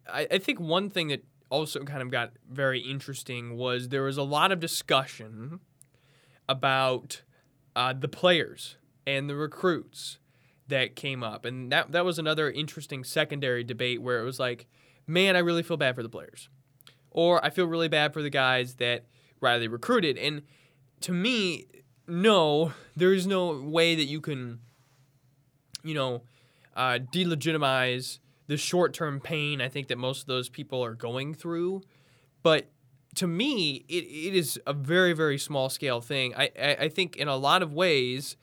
[0.08, 4.16] I, I think one thing that also kind of got very interesting was there was
[4.16, 5.60] a lot of discussion
[6.48, 7.22] about
[7.76, 10.18] uh, the players and the recruits
[10.66, 14.66] that came up, and that that was another interesting secondary debate where it was like,
[15.06, 16.48] man, I really feel bad for the players,
[17.10, 19.06] or I feel really bad for the guys that
[19.40, 20.42] Riley recruited, and
[21.00, 21.66] to me,
[22.06, 24.60] no, there is no way that you can,
[25.82, 26.22] you know,
[26.76, 28.18] uh, delegitimize
[28.48, 31.82] the short term pain I think that most of those people are going through.
[32.42, 32.70] But
[33.16, 36.34] to me, it, it is a very, very small scale thing.
[36.34, 38.36] I, I, I think in a lot of ways,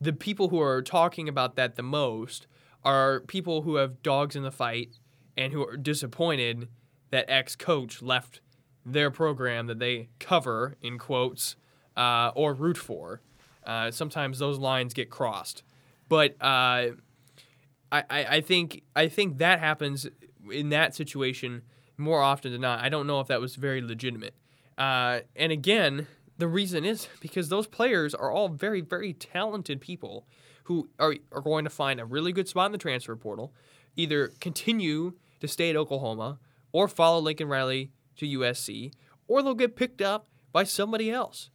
[0.00, 2.46] the people who are talking about that the most
[2.84, 4.98] are people who have dogs in the fight
[5.36, 6.68] and who are disappointed
[7.10, 8.40] that ex coach left
[8.84, 11.56] their program that they cover, in quotes,
[11.96, 13.20] uh, or root for.
[13.66, 15.62] Uh, sometimes those lines get crossed.
[16.08, 16.90] But uh,
[17.90, 20.06] I, I, think I think that happens
[20.50, 21.62] in that situation
[21.96, 22.80] more often than not.
[22.80, 24.34] I don't know if that was very legitimate.
[24.76, 30.26] Uh, and again, the reason is because those players are all very, very talented people
[30.64, 33.52] who are, are going to find a really good spot in the transfer portal,
[33.96, 36.38] either continue to stay at Oklahoma
[36.72, 38.92] or follow Lincoln Riley to USC,
[39.26, 41.50] or they'll get picked up by somebody else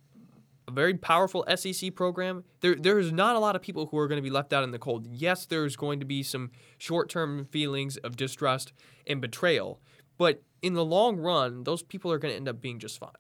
[0.68, 2.43] a very powerful SEC program.
[2.61, 4.72] There, there's not a lot of people who are going to be left out in
[4.72, 5.07] the cold.
[5.09, 8.74] Yes, there's going to be some short-term feelings of distrust
[9.05, 9.82] and betrayal,
[10.18, 13.11] but in the long run, those people are going to end up being just fine.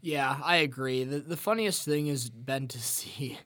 [0.00, 1.02] Yeah, I agree.
[1.02, 3.38] The the funniest thing has been to see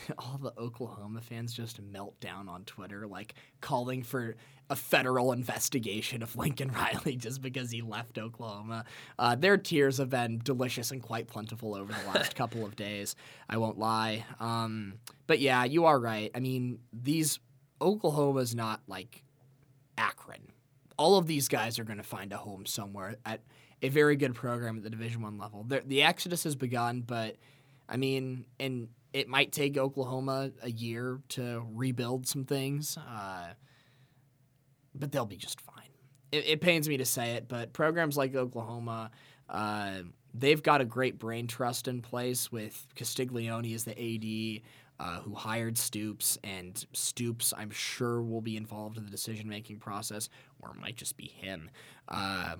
[0.18, 4.36] all the Oklahoma fans just melt down on Twitter, like calling for
[4.70, 8.84] a federal investigation of Lincoln Riley just because he left Oklahoma.
[9.18, 13.14] Uh, their tears have been delicious and quite plentiful over the last couple of days.
[13.48, 14.24] I won't lie.
[14.40, 14.94] Um,
[15.26, 16.30] but yeah, you are right.
[16.34, 17.38] I mean, these
[17.80, 19.24] Oklahoma's not like
[19.98, 20.52] Akron.
[20.96, 23.40] All of these guys are going to find a home somewhere at
[23.82, 25.64] a very good program at the Division One level.
[25.64, 27.36] The, the exodus has begun, but
[27.88, 33.52] I mean, and it might take Oklahoma a year to rebuild some things, uh,
[34.94, 35.76] but they'll be just fine.
[36.30, 39.10] It, it, pains me to say it, but programs like Oklahoma,
[39.48, 39.98] uh,
[40.32, 44.62] they've got a great brain trust in place with Castiglione as the AD.
[45.00, 49.80] Uh, who hired Stoops, and Stoops, I'm sure, will be involved in the decision making
[49.80, 50.28] process,
[50.60, 51.70] or it might just be him.
[52.06, 52.54] Uh,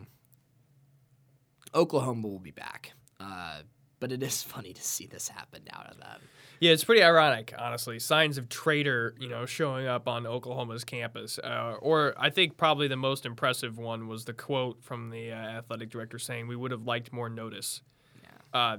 [1.72, 2.94] Oklahoma will be back.
[3.20, 3.60] Uh,
[4.02, 6.20] but it is funny to see this happen now to them.
[6.62, 7.98] Yeah, it's pretty ironic, honestly.
[7.98, 11.40] Signs of traitor, you know, showing up on Oklahoma's campus.
[11.40, 15.34] Uh, or I think probably the most impressive one was the quote from the uh,
[15.34, 17.82] athletic director saying, "We would have liked more notice."
[18.54, 18.76] Uh,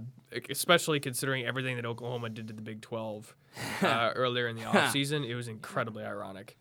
[0.50, 3.36] especially considering everything that Oklahoma did to the Big 12
[3.82, 5.28] uh, earlier in the offseason.
[5.28, 6.58] It was incredibly ironic.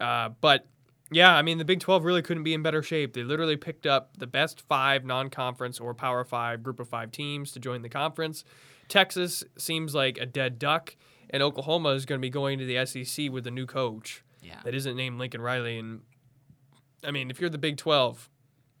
[0.00, 0.66] Uh, but
[1.12, 3.12] yeah, I mean, the Big 12 really couldn't be in better shape.
[3.12, 7.12] They literally picked up the best five non conference or Power Five group of five
[7.12, 8.44] teams to join the conference.
[8.88, 10.96] Texas seems like a dead duck,
[11.30, 14.60] and Oklahoma is going to be going to the SEC with a new coach Yeah.
[14.64, 15.78] that isn't named Lincoln Riley.
[15.78, 16.00] And
[17.02, 18.30] I mean, if you're the Big 12,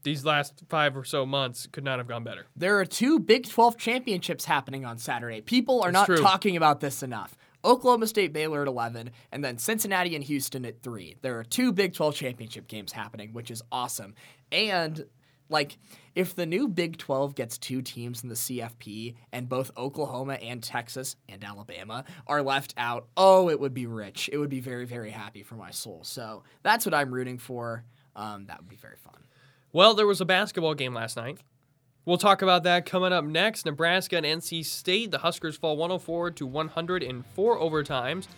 [0.02, 2.46] these last five or so months could not have gone better.
[2.56, 5.40] There are two Big 12 championships happening on Saturday.
[5.40, 6.18] People are It's not true.
[6.18, 7.36] talking about this enough.
[7.64, 11.16] Oklahoma State Baylor at 11, and then Cincinnati and Houston at 3.
[11.22, 14.14] There are two Big 12 championship games happening, which is awesome.
[14.52, 15.06] And,
[15.48, 15.78] like,
[16.14, 20.62] if the new Big 12 gets two teams in the CFP and both Oklahoma and
[20.62, 24.30] Texas and Alabama are left out, oh, it would be rich.
[24.32, 26.00] It would be very, very happy for my soul.
[26.04, 27.84] So that's what I'm rooting for.
[28.14, 29.24] Um, that would be very fun.
[29.72, 31.38] Well, there was a basketball game last night.
[32.04, 33.66] We'll talk about that coming up next.
[33.66, 35.10] Nebraska and NC State.
[35.10, 38.28] The Huskers fall 104 to 104 in four overtimes.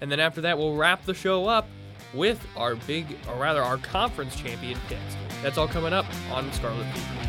[0.00, 1.66] And then after that, we'll wrap the show up
[2.14, 5.16] with our big, or rather, our conference champion picks.
[5.42, 7.26] That's all coming up on Scarlet Fever.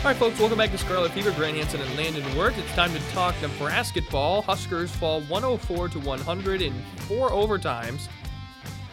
[0.00, 1.30] All right, folks, welcome back to Scarlet Fever.
[1.32, 2.56] Grant Hansen and Landon Wirt.
[2.56, 4.40] It's time to talk Nebraska ball.
[4.40, 8.08] Huskers fall 104 to 100 in four overtimes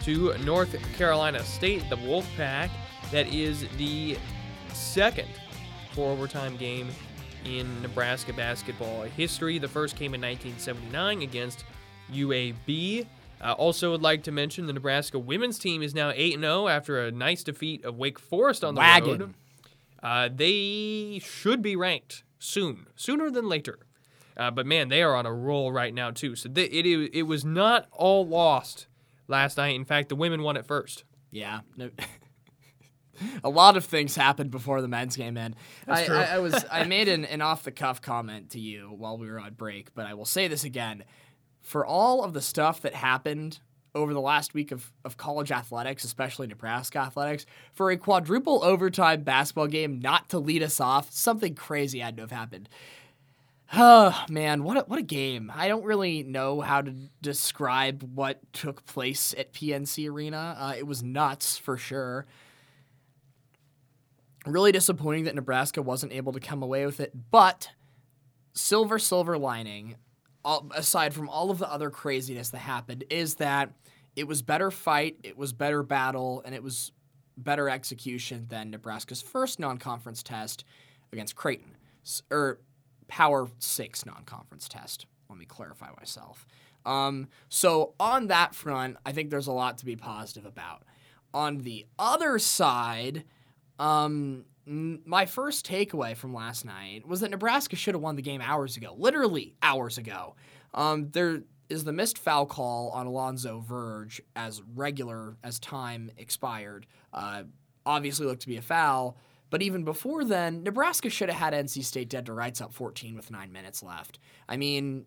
[0.03, 2.69] to North Carolina State, the Wolfpack.
[3.11, 4.17] That is the
[4.77, 5.27] second
[5.93, 6.87] four overtime game
[7.45, 9.57] in Nebraska basketball history.
[9.57, 11.65] The first came in 1979 against
[12.13, 13.05] UAB.
[13.39, 17.05] Uh, also, would like to mention the Nebraska women's team is now 8 0 after
[17.05, 19.19] a nice defeat of Wake Forest on the Wagon.
[19.19, 19.33] road.
[20.01, 23.79] Uh, they should be ranked soon, sooner than later.
[24.35, 26.35] Uh, but man, they are on a roll right now too.
[26.35, 28.87] So they, it it was not all lost
[29.27, 29.75] last night.
[29.75, 31.03] In fact, the women won it first.
[31.31, 31.61] Yeah.
[31.75, 31.89] No.
[33.43, 35.59] a lot of things happened before the men's game ended.
[35.87, 36.05] I.
[36.07, 39.29] I, I was I made an, an off the cuff comment to you while we
[39.29, 41.03] were on break, but I will say this again.
[41.61, 43.59] For all of the stuff that happened
[43.93, 49.23] over the last week of, of college athletics, especially Nebraska athletics, for a quadruple overtime
[49.23, 52.69] basketball game not to lead us off, something crazy had to have happened.
[53.73, 55.51] Oh man, what a, what a game!
[55.53, 60.55] I don't really know how to describe what took place at PNC Arena.
[60.57, 62.25] Uh, it was nuts for sure.
[64.45, 67.69] Really disappointing that Nebraska wasn't able to come away with it, but
[68.53, 69.95] silver silver lining,
[70.45, 73.71] all, aside from all of the other craziness that happened, is that
[74.15, 76.91] it was better fight, it was better battle, and it was
[77.37, 80.63] better execution than Nebraska's first non-conference test
[81.11, 81.75] against Creighton,
[82.31, 82.59] or
[83.07, 85.05] Power Six non-conference test.
[85.29, 86.47] Let me clarify myself.
[86.85, 90.83] Um, so on that front, I think there's a lot to be positive about.
[91.33, 93.25] On the other side,
[93.79, 98.41] um, my first takeaway from last night was that Nebraska should have won the game
[98.41, 100.35] hours ago, literally hours ago.
[100.73, 106.85] Um, there is the missed foul call on Alonzo Verge as regular as time expired.
[107.13, 107.43] Uh,
[107.85, 109.17] obviously looked to be a foul,
[109.49, 113.15] but even before then, Nebraska should have had NC State dead to rights up 14
[113.15, 114.19] with nine minutes left.
[114.49, 115.05] I mean,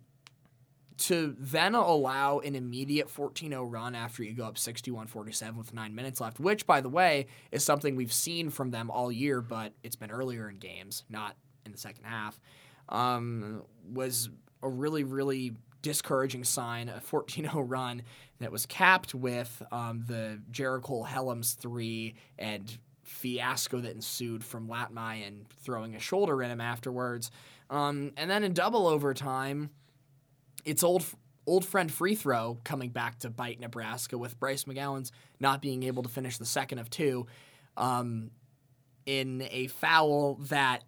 [1.00, 6.20] to then allow an immediate 14-0 run after you go up 61-47 with 9 minutes
[6.20, 9.96] left, which by the way is something we've seen from them all year, but it's
[9.96, 12.38] been earlier in games, not in the second half.
[12.88, 14.28] Um, was
[14.62, 18.02] a really really discouraging sign, a 14-0 run
[18.38, 24.92] that was capped with um, the Jericole Hellems 3 and fiasco that ensued from Lat
[24.92, 27.30] Mayen throwing a shoulder in him afterwards.
[27.70, 29.70] Um, and then in double overtime,
[30.64, 31.04] it's old
[31.46, 36.02] old friend free throw coming back to bite Nebraska with Bryce McGowens not being able
[36.02, 37.26] to finish the second of two
[37.76, 38.30] um,
[39.06, 40.84] in a foul that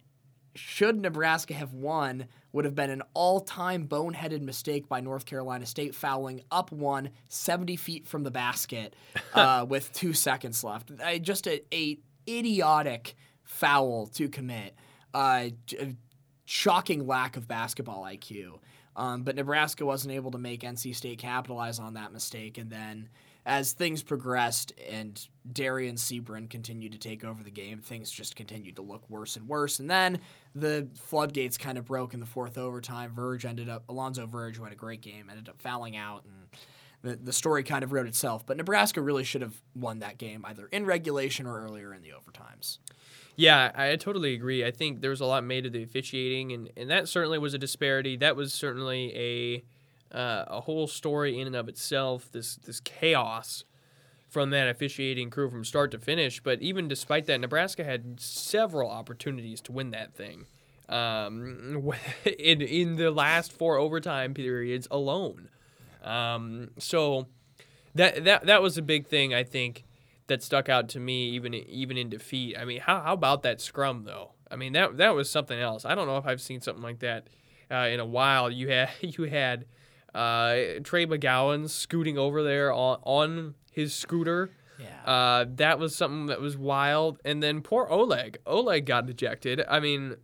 [0.55, 5.95] should Nebraska have won would have been an all-time boneheaded mistake by North Carolina State
[5.95, 8.95] fouling up one 70 feet from the basket
[9.33, 10.91] uh, with two seconds left.
[11.03, 11.97] I, just a, a
[12.29, 14.75] idiotic foul to commit.
[15.13, 15.49] Uh,
[16.45, 18.59] shocking lack of basketball IQ.
[18.95, 22.57] Um, but Nebraska wasn't able to make NC State capitalize on that mistake.
[22.57, 23.09] And then
[23.45, 28.75] as things progressed and Dereon Seabron continued to take over the game, things just continued
[28.77, 29.79] to look worse and worse.
[29.79, 30.19] And then
[30.55, 33.13] the floodgates kind of broke in the fourth overtime.
[33.13, 36.23] Verge ended up, Alonzo Verge, who had a great game, ended up fouling out.
[36.23, 36.47] And
[37.01, 38.45] the, the story kind of wrote itself.
[38.45, 42.11] But Nebraska really should have won that game either in regulation or earlier in the
[42.11, 42.77] overtimes.
[43.35, 44.63] Yeah, I totally agree.
[44.63, 47.53] I think there was a lot made of the officiating, and, and that certainly was
[47.53, 48.15] a disparity.
[48.15, 49.63] That was certainly a
[50.15, 52.31] uh, a whole story in and of itself.
[52.31, 53.63] This this chaos
[54.29, 56.41] from that officiating crew from start to finish.
[56.41, 60.45] But even despite that, Nebraska had several opportunities to win that thing.
[60.89, 61.91] Um,
[62.25, 65.49] in in the last four overtime periods alone.
[66.03, 67.27] Um, so
[67.95, 69.85] that that that was a big thing I think
[70.27, 72.57] that stuck out to me even even in defeat.
[72.57, 74.31] I mean, how how about that scrum though?
[74.49, 75.85] I mean that that was something else.
[75.85, 77.27] I don't know if I've seen something like that
[77.71, 78.49] uh, in a while.
[78.49, 79.65] You had you had
[80.13, 84.51] uh, Trey McGowens scooting over there on on his scooter.
[84.79, 85.11] Yeah.
[85.11, 87.19] Uh, that was something that was wild.
[87.23, 88.37] And then poor Oleg.
[88.45, 89.63] Oleg got ejected.
[89.69, 90.15] I mean,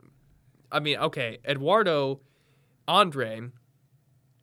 [0.71, 2.19] I mean, okay, Eduardo
[2.87, 3.49] Andre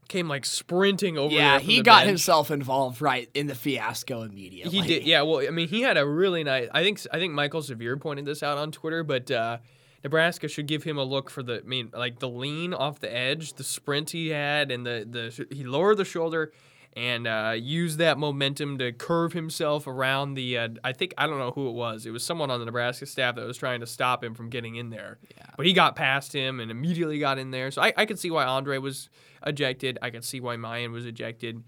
[0.08, 1.34] came like sprinting over.
[1.34, 2.08] Yeah, he got bench.
[2.08, 4.80] himself involved right in the fiasco immediately.
[4.80, 5.22] He did, yeah.
[5.22, 6.68] Well, I mean, he had a really nice.
[6.72, 9.58] I think I think Mike'l Severe pointed this out on Twitter, but uh,
[10.04, 11.58] Nebraska should give him a look for the.
[11.58, 15.54] I mean, like the lean off the edge, the sprint he had, and the the
[15.54, 16.52] he lowered the shoulder
[16.96, 20.56] and uh, used that momentum to curve himself around the.
[20.56, 22.06] Uh, I think I don't know who it was.
[22.06, 24.76] It was someone on the Nebraska staff that was trying to stop him from getting
[24.76, 25.18] in there.
[25.36, 25.44] Yeah.
[25.58, 27.70] But he got past him and immediately got in there.
[27.70, 29.10] So I, I could see why Andre was
[29.46, 29.98] ejected.
[30.00, 31.62] I could see why Mayen was ejected.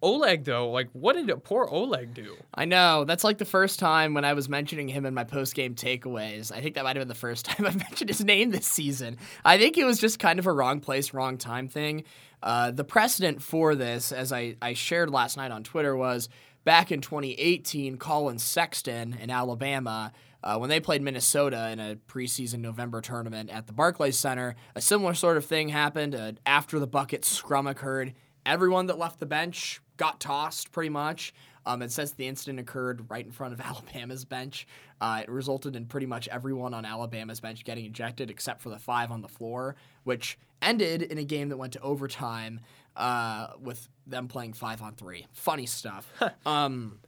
[0.00, 2.36] Oleg though, like what did poor Oleg do?
[2.52, 3.04] I know.
[3.04, 6.50] That's like the first time when I was mentioning him in my post game takeaways.
[6.50, 9.18] I think that might have been the first time I mentioned his name this season.
[9.44, 12.02] I think it was just kind of a wrong place, wrong time thing.
[12.42, 16.28] Uh, the precedent for this, as I, I shared last night on Twitter, was
[16.64, 20.12] back in 2018, Collin Sexton in Alabama.
[20.44, 24.80] Uh, when they played Minnesota in a preseason November tournament at the Barclays Center, a
[24.80, 26.14] similar sort of thing happened.
[26.14, 28.12] Uh, after the bucket scrum occurred,
[28.44, 31.32] everyone that left the bench got tossed pretty much.
[31.64, 34.66] Um, and since the incident occurred right in front of Alabama's bench,
[35.00, 38.78] uh, it resulted in pretty much everyone on Alabama's bench getting ejected except for the
[38.78, 42.60] five on the floor, which ended in a game that went to overtime
[42.96, 45.26] uh, with them playing five on three.
[45.32, 46.10] Funny stuff.
[46.46, 47.00] um,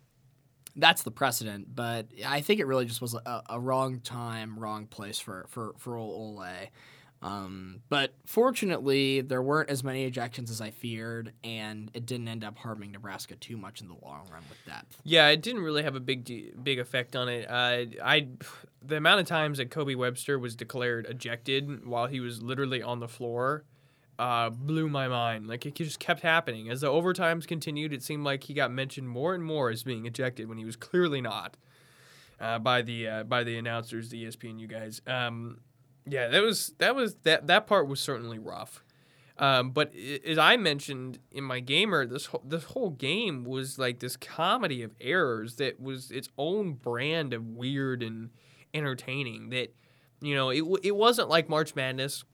[0.76, 4.86] that's the precedent, but I think it really just was a, a wrong time, wrong
[4.86, 6.44] place for for for Ole.
[7.24, 12.44] Um, but fortunately, there weren't as many ejections as I feared, and it didn't end
[12.44, 14.84] up harming Nebraska too much in the long run with that.
[15.04, 17.46] Yeah, it didn't really have a big big effect on it.
[17.48, 18.28] Uh, I
[18.82, 23.00] the amount of times that Kobe Webster was declared ejected while he was literally on
[23.00, 23.64] the floor
[24.18, 25.46] uh, blew my mind.
[25.46, 27.92] Like it just kept happening as the overtimes continued.
[27.92, 30.76] It seemed like he got mentioned more and more as being ejected when he was
[30.76, 31.56] clearly not
[32.40, 35.00] uh, by the uh, by the announcers, the ESPN, you guys.
[35.06, 35.60] Um,
[36.06, 38.84] yeah, that was that was that that part was certainly rough.
[39.36, 39.92] Um, but
[40.24, 44.82] as I mentioned in my gamer, this whole, this whole game was like this comedy
[44.82, 48.30] of errors that was its own brand of weird and
[48.72, 49.50] entertaining.
[49.50, 49.74] That
[50.20, 52.24] you know, it it wasn't like March Madness.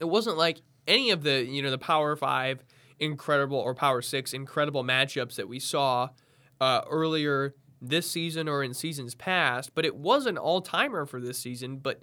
[0.00, 2.64] It wasn't like any of the you know the Power Five
[2.98, 6.08] incredible or Power Six incredible matchups that we saw
[6.60, 9.74] uh, earlier this season or in seasons past.
[9.74, 12.02] But it was an all timer for this season, but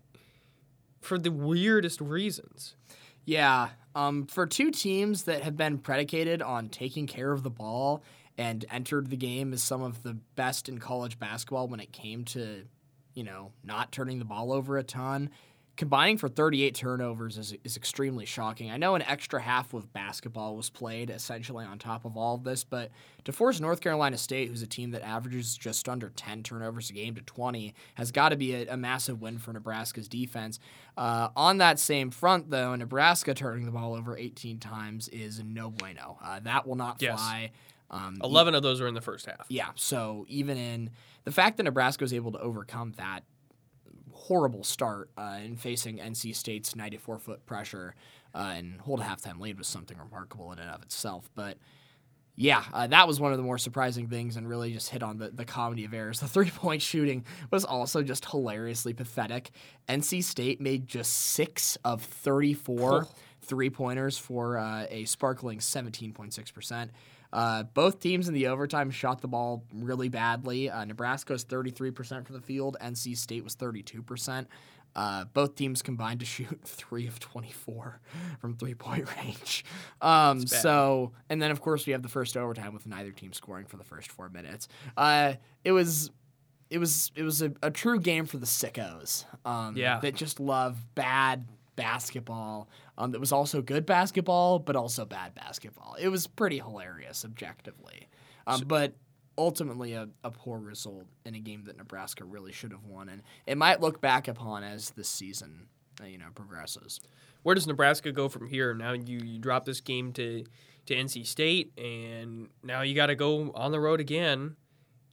[1.04, 2.76] for the weirdest reasons.
[3.26, 8.04] Yeah, um, for two teams that have been predicated on taking care of the ball
[8.38, 12.26] and entered the game as some of the best in college basketball when it came
[12.26, 12.64] to,
[13.14, 15.30] you know, not turning the ball over a ton.
[15.76, 18.69] Combining for 38 turnovers is, is extremely shocking.
[18.69, 22.43] I know an extra half of basketball was played essentially on top of all of
[22.43, 22.91] this, but
[23.24, 26.93] to force North Carolina State, who's a team that averages just under 10 turnovers a
[26.93, 30.59] game to 20, has got to be a, a massive win for Nebraska's defense.
[30.95, 35.71] Uh, on that same front, though, Nebraska turning the ball over 18 times is no
[35.71, 36.19] bueno.
[36.24, 37.19] Uh, that will not Yes.
[37.19, 37.49] fly.
[37.89, 39.47] Um, e- 11 of those were in the first half.
[39.49, 40.91] yeah, so even in
[41.24, 43.24] the fact that Nebraska was able to overcome that
[44.24, 47.93] horrible start uh, in facing NC State's 94 foot pressure
[48.34, 51.30] uh, and hold a halftime lead was something remarkable in and of itself.
[51.36, 51.57] But
[52.36, 55.17] yeah, uh, that was one of the more surprising things and really just hit on
[55.17, 56.19] the, the comedy of errors.
[56.19, 59.51] The three point shooting was also just hilariously pathetic.
[59.89, 63.07] NC State made just six of 34
[63.43, 66.89] three pointers for uh, a sparkling 17.6%.
[67.34, 70.70] Uh, both teams in the overtime shot the ball really badly.
[70.70, 74.46] Uh, Nebraska was 33% from the field, NC State was 32%.
[74.96, 78.00] Uh, both teams combined to shoot three of 24
[78.40, 79.66] from three point range.
[80.00, 83.66] Um, so, and then of course we have the first overtime with neither team scoring
[83.66, 84.68] for the first four minutes.
[84.96, 85.34] Uh,
[85.66, 86.12] it was.
[86.70, 89.26] It was it was a, a true game for the sickos.
[89.46, 90.00] Um, Yeah.
[90.00, 92.68] that just love bad basketball
[92.98, 95.96] um, that was also good basketball, but also bad basketball.
[96.00, 98.08] It was pretty hilarious objectively.
[98.46, 98.94] Um, so, but
[99.38, 103.10] ultimately a, a poor result in a game that Nebraska really should have won.
[103.10, 105.68] And it might look back upon as the season
[106.02, 107.00] uh, you know progresses.
[107.44, 108.74] Where does Nebraska go from here?
[108.74, 110.46] Now you, you drop this game to
[110.86, 114.58] to NC State, and now you got to go on the road again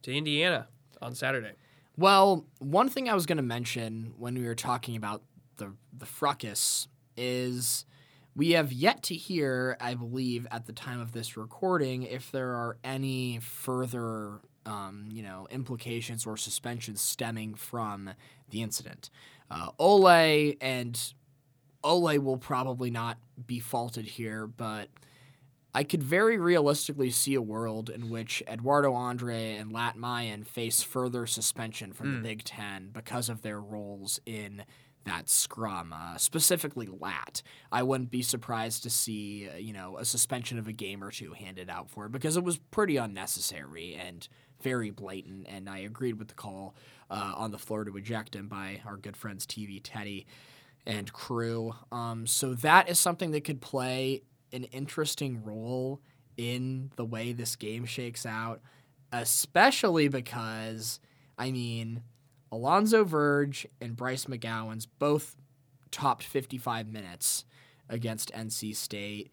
[0.03, 0.67] to Indiana
[1.01, 1.53] on Saturday.
[1.97, 5.23] Well, one thing I was going to mention when we were talking about
[5.57, 6.89] the the fracas
[7.21, 7.85] is
[8.35, 12.51] we have yet to hear, I believe, at the time of this recording, if there
[12.51, 18.11] are any further, um, you know, implications or suspensions stemming from
[18.49, 19.11] the incident.
[19.51, 21.15] Uh, Ole and
[21.85, 24.89] Ole will probably not be faulted here, but
[25.75, 30.83] I could very realistically see a world in which Eduardo Andre and Lat Mayen face
[30.83, 32.11] further suspension from mm.
[32.13, 32.23] the hmm.
[32.25, 34.65] Big Ten because of their roles in
[35.05, 37.43] that scrum, uh, specifically Lat.
[37.73, 41.11] I wouldn't be surprised to see, uh, you know, a suspension of a game or
[41.11, 44.29] two handed out for it because it was pretty unnecessary and
[44.63, 45.47] very blatant.
[45.49, 46.75] And I agreed with the call
[47.11, 50.27] uh, on the floor to eject him by our good friends TV Teddy
[50.87, 51.75] and crew.
[51.91, 54.23] Um, so that is something that could play
[54.53, 56.01] an interesting role
[56.37, 58.61] in the way this game shakes out,
[59.13, 61.01] especially because,
[61.39, 62.03] I mean,
[62.53, 65.37] Alonzo Verge and Bryce McGowens both
[65.91, 67.45] topped 55 minutes
[67.89, 69.33] against NC State.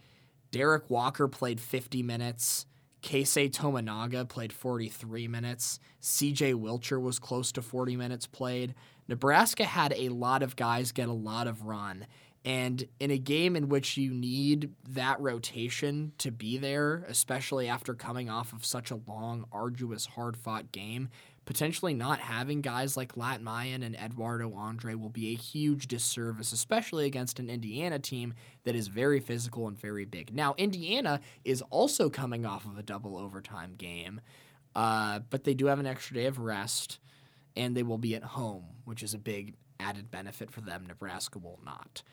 [0.52, 2.66] Derek Walker played 50 minutes.
[3.02, 5.80] Keisei Tominaga played 43 minutes.
[6.02, 8.74] CJ Wilcher was close to 40 minutes played.
[9.08, 12.08] Nebraska had a lot of guys get a lot of run.
[12.44, 17.94] And in a game in which you need that rotation to be there, especially after
[17.94, 21.10] coming off of such a long, arduous, hard fought game,
[21.48, 26.52] potentially not having guys like Lat Mayen and Eduardo Andre will be a huge disservice,
[26.52, 28.34] especially against an Indiana team
[28.66, 30.36] that is very physical and very big.
[30.36, 34.20] Now, Indiana is also coming off of a double overtime game,
[34.76, 37.00] uh, but they do have an extra day of rest
[37.56, 40.86] and they will be at home, which is a big added benefit for them.
[40.86, 42.04] Nebraska will not.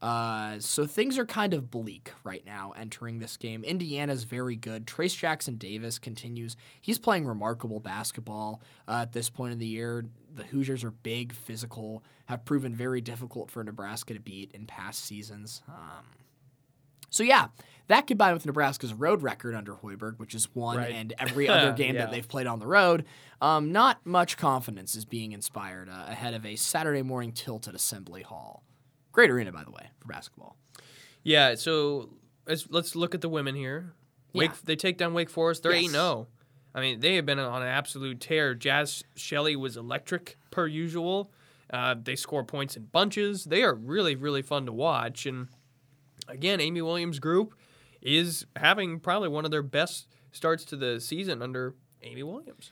[0.00, 3.64] Uh, so things are kind of bleak right now entering this game.
[3.64, 4.86] Indiana's very good.
[4.86, 6.56] Trayce Jackson Davis continues.
[6.80, 10.04] He's playing remarkable basketball uh, at this point in the year.
[10.34, 15.04] The Hoosiers are big, physical, have proven very difficult for Nebraska to beat in past
[15.04, 15.62] seasons.
[15.66, 16.04] Um,
[17.10, 17.48] so yeah,
[17.88, 20.92] that combined with Nebraska's road record under Hoiberg, which is one right.
[20.92, 22.02] and every other game yeah.
[22.02, 23.04] that they've played on the road,
[23.40, 27.74] um, not much confidence is being inspired uh, ahead of a Saturday morning tilt at
[27.74, 28.62] Assembly Hall.
[29.18, 30.56] Great arena, by the way, for basketball.
[31.24, 31.56] Yeah.
[31.56, 32.10] So
[32.46, 33.92] let's, let's look at the women here.
[34.32, 34.56] Wake, yeah.
[34.62, 35.64] they take down Wake Forest.
[35.64, 35.90] They're eight yes.
[35.90, 36.04] zero.
[36.04, 36.26] Oh.
[36.72, 38.54] I mean, they have been on an absolute tear.
[38.54, 41.32] Jazz Shelley was electric per usual.
[41.68, 43.42] Uh, they score points in bunches.
[43.42, 45.26] They are really, really fun to watch.
[45.26, 45.48] And
[46.28, 47.56] again, Amy Williams' group
[48.00, 52.70] is having probably one of their best starts to the season under Amy Williams.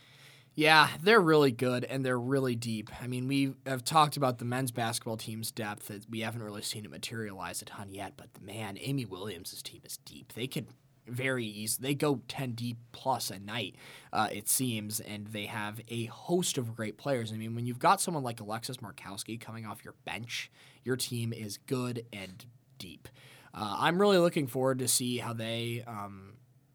[0.57, 2.91] Yeah, they're really good and they're really deep.
[3.03, 5.91] I mean, we have talked about the men's basketball team's depth.
[6.09, 9.99] We haven't really seen it materialize a ton yet, but man, Amy Williams' team is
[9.99, 10.33] deep.
[10.33, 10.67] They can
[11.07, 11.77] very easy.
[11.81, 13.77] They go 10 deep plus a night,
[14.15, 17.33] uh, it seems, and they have a host of great players.
[17.33, 20.51] I mean, when you've got someone like Alexis Markowski coming off your bench,
[20.85, 22.47] your team is good and
[22.79, 23.09] deep.
[23.55, 26.33] Uh, I'm really looking forward to see how they um,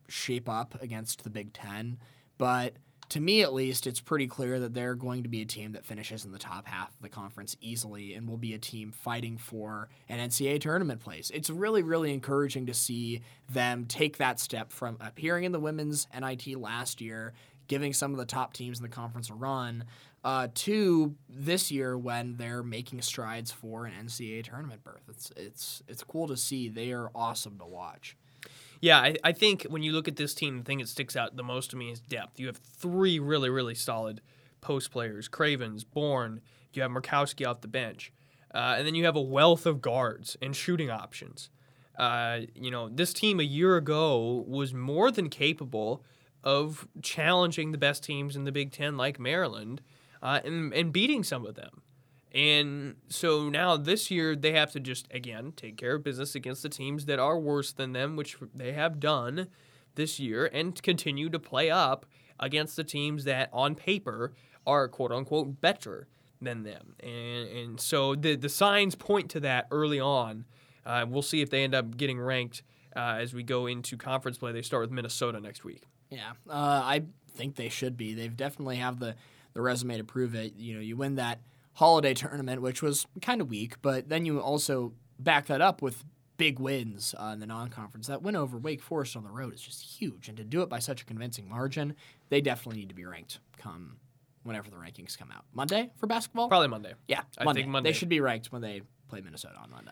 [0.08, 1.98] shape up against the Big Ten.
[2.38, 2.76] But
[3.12, 5.86] to me, at least, it's pretty clear that they're going to be a team that
[5.86, 9.38] finishes in the top half of the conference easily and will be a team fighting
[9.38, 11.30] for an NCAA tournament place.
[11.34, 16.08] It's really, really encouraging to see them take that step from appearing in the women's
[16.18, 17.34] NIT last year,
[17.68, 19.84] giving some of the top teams in the conference a run,
[20.24, 25.04] uh, to this year when they're making strides for an NCAA tournament berth.
[25.10, 26.70] It's it's it's cool to see.
[26.70, 28.16] They are awesome to watch.
[28.82, 31.38] Yeah, I, I think when you look at this team, the thing that sticks out
[31.38, 32.40] the most to me is depth.
[32.40, 34.22] You have three really really solid
[34.60, 36.42] post players: Cravens, Bourne.
[36.74, 38.12] You have Markowski off the bench,
[38.54, 41.50] uh, and then you have a wealth of guards and shooting options.
[41.98, 46.04] Uh, you know, this team a year ago was more than capable
[46.44, 49.82] of challenging the best teams in the Big Ten, like Maryland
[50.24, 51.82] uh, and, and beating some of them.
[52.34, 56.64] And so now this year they have to just again take care of business against
[56.64, 59.48] the teams that are worse than them, which they have done
[59.96, 62.06] this year, and continue to play up
[62.40, 64.34] against the teams that on paper
[64.66, 66.08] are quote unquote better
[66.42, 66.96] than them.
[67.02, 70.46] And and so the the signs point to that early on.
[70.84, 72.64] Uh, we'll see if they end up getting ranked
[72.96, 74.52] uh, as we go into conference play.
[74.52, 75.84] They start with Minnesota next week.
[76.10, 77.04] Yeah, uh, I
[77.36, 78.14] think they should be.
[78.14, 79.16] They've definitely have the
[79.54, 80.56] the resume to prove it.
[80.56, 81.42] You know, you win that
[81.74, 86.04] holiday tournament, which was kind of weak, but then you also back that up with
[86.38, 88.08] big wins uh, in the non-conference.
[88.08, 90.70] That win over Wake Forest on the road is just huge, and to do it
[90.70, 91.96] by such a convincing margin,
[92.30, 93.98] they definitely need to be ranked come
[94.44, 95.46] whenever the rankings come out.
[95.54, 96.48] Monday for basketball?
[96.48, 96.94] Probably Monday.
[97.08, 97.62] Yeah, I Monday.
[97.62, 97.90] think Monday.
[97.92, 99.92] They should be ranked when they play Minnesota on Monday.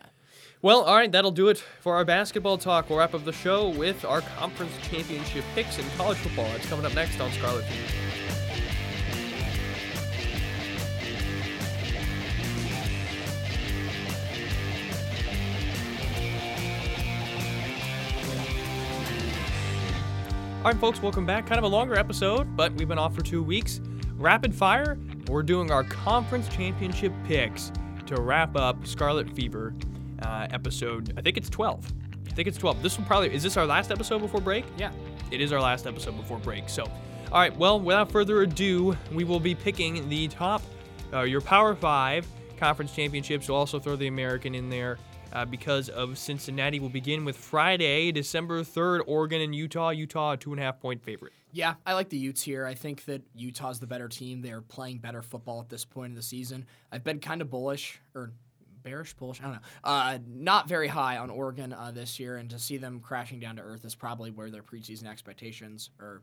[0.62, 2.90] Well, all right, that'll do it for our basketball talk.
[2.90, 6.46] We'll wrap up the show with our conference championship picks in college football.
[6.46, 8.29] That's coming up next on Scarlet Fever.
[20.60, 21.46] All right, folks, welcome back.
[21.46, 23.80] Kind of a longer episode, but we've been off for two weeks.
[24.16, 27.72] Rapid fire, we're doing our conference championship picks
[28.04, 29.72] to wrap up Scarlet Fever
[30.20, 31.14] uh, episode.
[31.16, 31.90] I think it's 12.
[32.28, 32.82] I think it's 12.
[32.82, 34.66] This will probably, is this our last episode before break?
[34.76, 34.92] Yeah.
[35.30, 36.68] It is our last episode before break.
[36.68, 36.82] So,
[37.32, 40.60] all right, well, without further ado, we will be picking the top,
[41.10, 42.26] uh, your Power Five
[42.58, 43.48] conference championships.
[43.48, 44.98] We'll also throw the American in there
[45.32, 46.80] uh, because of Cincinnati.
[46.80, 49.90] We'll begin with Friday, December 3rd, Oregon and Utah.
[49.90, 51.32] Utah, a two and a half point favorite.
[51.52, 52.64] Yeah, I like the Utes here.
[52.64, 54.40] I think that Utah's the better team.
[54.40, 56.66] They're playing better football at this point of the season.
[56.92, 58.32] I've been kind of bullish, or
[58.82, 59.60] bearish, bullish, I don't know.
[59.82, 63.56] Uh, not very high on Oregon uh, this year, and to see them crashing down
[63.56, 66.22] to earth is probably where their preseason expectations, or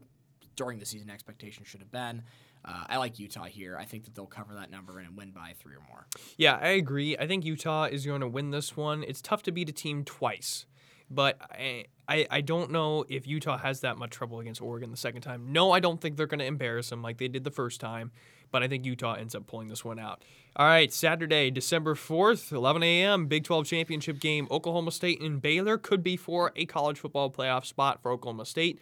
[0.56, 2.24] during the season expectations, should have been.
[2.66, 3.78] Uh, I like Utah here.
[3.80, 6.08] I think that they'll cover that number and win by three or more.
[6.38, 7.18] Yeah, I agree.
[7.18, 9.04] I think Utah is going to win this one.
[9.04, 10.66] It's tough to beat a team twice,
[11.10, 14.98] but I, I, I don't know if Utah has that much trouble against Oregon the
[14.98, 15.52] second time.
[15.52, 18.12] No, I don't think they're going to embarrass them like they did the first time,
[18.52, 20.24] but I think Utah ends up pulling this one out.
[20.56, 24.48] All right, Saturday, December 4th, 11 a.m., Big 12 championship game.
[24.50, 28.80] Oklahoma State and Baylor could be for a college football playoff spot for Oklahoma State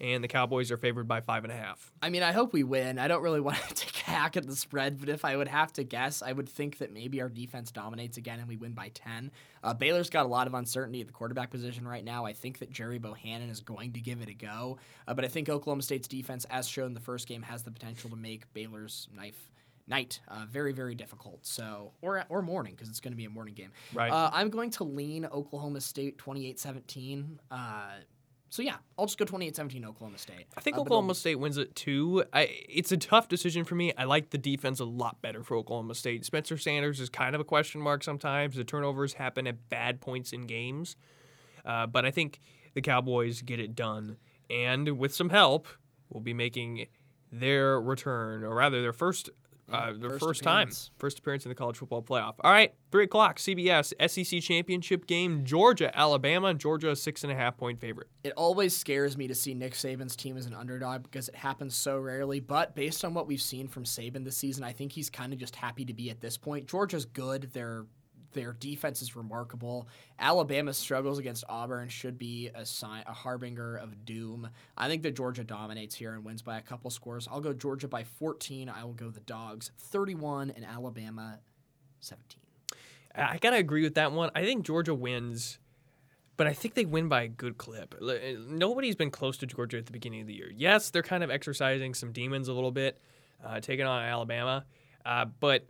[0.00, 1.92] and the Cowboys are favored by five and a half.
[2.02, 2.98] I mean, I hope we win.
[2.98, 5.48] I don't really want to take a hack at the spread, but if I would
[5.48, 8.72] have to guess, I would think that maybe our defense dominates again and we win
[8.72, 9.30] by 10.
[9.62, 12.24] Uh, Baylor's got a lot of uncertainty at the quarterback position right now.
[12.24, 14.78] I think that Gerry Bohanon is going to give it a go,
[15.08, 17.70] uh, but I think Oklahoma State's defense, as shown in the first game, has the
[17.70, 19.50] potential to make Baylor's knife
[19.86, 23.30] night uh, very very difficult so or or morning because it's going to be a
[23.30, 27.56] morning game right uh, i'm going to lean oklahoma state 28-17 uh,
[28.54, 30.46] so yeah, I'll just go 28-17 Oklahoma State.
[30.56, 32.22] I think Uh, Oklahoma State wins it too.
[32.32, 33.92] I, it's a tough decision for me.
[33.98, 36.24] I like the defense a lot better for Oklahoma State.
[36.24, 38.54] Spencer Sanders is kind of a question mark sometimes.
[38.54, 40.94] The turnovers happen at bad points in games,
[41.64, 42.38] uh, but I think
[42.74, 45.66] the Cowboys get it done, and with some help,
[46.08, 46.86] will be making
[47.32, 49.30] their return, or rather their first.
[49.70, 52.34] Uh, their first first, time, first appearance in the college football playoff.
[52.40, 56.52] All right, three o'clock, CBS SEC championship game, Georgia, Alabama.
[56.52, 58.08] Georgia, a six and a half point favorite.
[58.24, 61.74] It always scares me to see Nick Saban's team as an underdog because it happens
[61.74, 62.40] so rarely.
[62.40, 65.38] But based on what we've seen from Saban this season, I think he's kind of
[65.38, 66.66] just happy to be at this point.
[66.66, 67.52] Georgia's good.
[67.52, 67.86] Their
[68.34, 69.88] their defense is remarkable.
[70.18, 74.48] Alabama's struggles against Auburn should be a sign, a harbinger of doom.
[74.76, 77.26] I think that Georgia dominates here and wins by a couple scores.
[77.30, 78.68] I'll go Georgia by 14.
[78.68, 81.38] I will go the Dogs 31 and Alabama
[82.00, 82.40] 17.
[83.14, 84.30] I gotta agree with that one.
[84.34, 85.58] I think Georgia wins,
[86.36, 87.94] but I think they win by a good clip.
[88.48, 90.50] Nobody's been close to Georgia at the beginning of the year.
[90.54, 93.00] Yes, they're kind of exercising some demons a little bit,
[93.44, 94.64] uh, taking on Alabama,
[95.06, 95.66] uh, but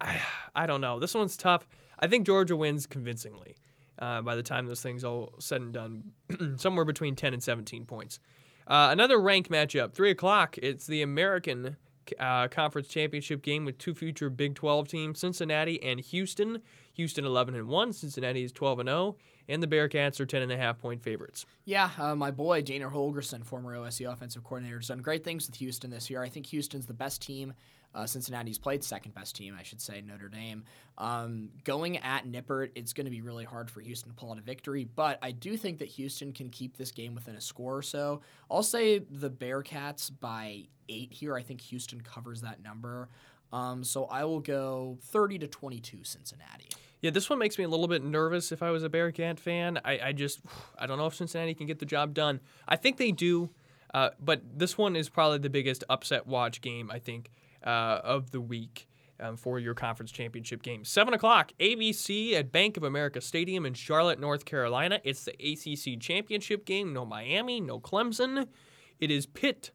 [0.00, 0.20] I,
[0.54, 0.98] I, don't know.
[0.98, 1.66] This one's tough.
[1.98, 3.56] I think Georgia wins convincingly.
[3.98, 6.12] Uh, by the time this thing's all said and done,
[6.56, 8.18] somewhere between 10 and 17 points.
[8.66, 10.58] Uh, another ranked matchup, 3 o'clock.
[10.58, 11.76] It's the American
[12.18, 16.62] uh, Conference Championship game with two future Big 12 teams, Cincinnati and Houston.
[16.94, 19.16] Houston 11 and 1, Cincinnati is 12 and 0,
[19.48, 21.44] and the Bearcats are 10 and a half point favorites.
[21.66, 25.56] Yeah, uh, my boy Dana Holgorsen, former OSU offensive coordinator, has done great things with
[25.56, 26.22] Houston this year.
[26.22, 27.52] I think Houston's the best team.
[27.94, 30.64] Uh, Cincinnati's played second best team, I should say, Notre Dame.
[30.98, 34.38] Um, going at Nippert, it's going to be really hard for Houston to pull out
[34.38, 37.76] a victory, but I do think that Houston can keep this game within a score
[37.76, 38.20] or so.
[38.50, 41.34] I'll say the Bearcats by eight here.
[41.36, 43.08] I think Houston covers that number.
[43.52, 46.68] Um, so I will go 30 to 22 Cincinnati.
[47.00, 49.78] Yeah, this one makes me a little bit nervous if I was a Bearcat fan.
[49.84, 50.40] I, I just,
[50.78, 52.40] I don't know if Cincinnati can get the job done.
[52.66, 53.50] I think they do,
[53.94, 57.30] uh, but this one is probably the biggest upset watch game, I think,
[57.64, 58.88] uh, of the week.
[59.18, 60.84] Um, for your conference championship game.
[60.84, 65.00] 7 o'clock, ABC at Bank of America Stadium in Charlotte, North Carolina.
[65.04, 66.92] It's the ACC championship game.
[66.92, 68.46] No Miami, no Clemson.
[69.00, 69.70] It is Pitt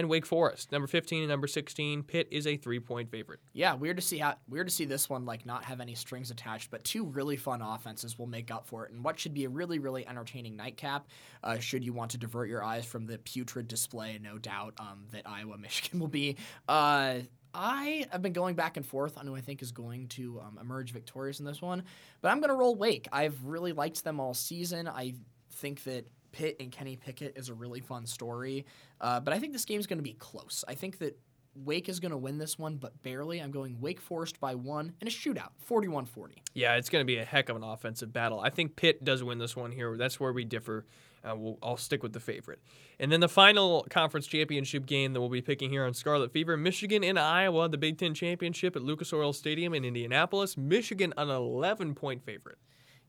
[0.00, 0.72] and Wake Forest.
[0.72, 2.02] Number 15 and number 16.
[2.02, 3.40] Pitt is a three point favorite.
[3.52, 6.30] Yeah, weird to see how weird to see this one like not have any strings
[6.30, 8.92] attached, but two really fun offenses will make up for it.
[8.92, 11.06] And what should be a really really entertaining nightcap,
[11.44, 15.04] uh, should you want to divert your eyes from the putrid display, no doubt um,
[15.12, 16.36] that Iowa Michigan will be.
[16.68, 17.20] Uh,
[17.52, 20.58] I have been going back and forth on who I think is going to um,
[20.60, 21.82] emerge victorious in this one,
[22.20, 23.08] but I'm going to roll Wake.
[23.12, 24.86] I've really liked them all season.
[24.86, 25.14] I
[25.50, 28.66] think that Pitt and Kenny Pickett is a really fun story,
[29.00, 30.64] uh, but I think this game's going to be close.
[30.68, 31.18] I think that
[31.54, 33.40] Wake is going to win this one, but barely.
[33.40, 36.42] I'm going Wake Forest by one in a shootout, 41 40.
[36.54, 38.40] Yeah, it's going to be a heck of an offensive battle.
[38.40, 39.96] I think Pitt does win this one here.
[39.96, 40.86] That's where we differ.
[41.22, 42.60] Uh, we'll, I'll stick with the favorite.
[42.98, 46.56] And then the final conference championship game that we'll be picking here on Scarlet Fever
[46.56, 50.56] Michigan and Iowa, the Big Ten Championship at Lucas Oil Stadium in Indianapolis.
[50.56, 52.58] Michigan, an 11 point favorite.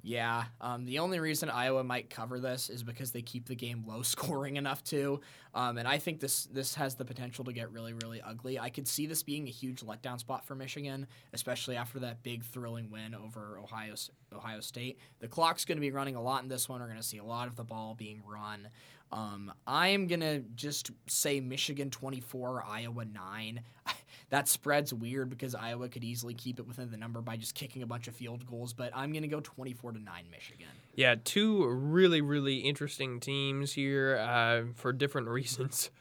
[0.04, 3.84] Yeah, um, the only reason Iowa might cover this is because they keep the game
[3.88, 5.22] low scoring enough to,
[5.54, 8.58] um, and I think this this has the potential to get really really ugly.
[8.58, 12.43] I could see this being a huge letdown spot for Michigan, especially after that big
[12.43, 13.93] thrilling win over Ohio
[14.34, 14.97] Ohio State.
[15.20, 16.82] The clock's going to be running a lot in this one.
[16.82, 18.70] We're going to see a lot of the ball being run.
[19.12, 23.62] Um, I am gonna just say Michigan 24, Iowa 9.
[24.32, 27.84] that spread's weird because Iowa could easily keep it within the number by just kicking
[27.84, 30.67] a bunch of field goals, but I'm gonna go 24 to 9 Michigan.
[30.95, 35.91] Yeah, two really really interesting teams here uh, for different reasons.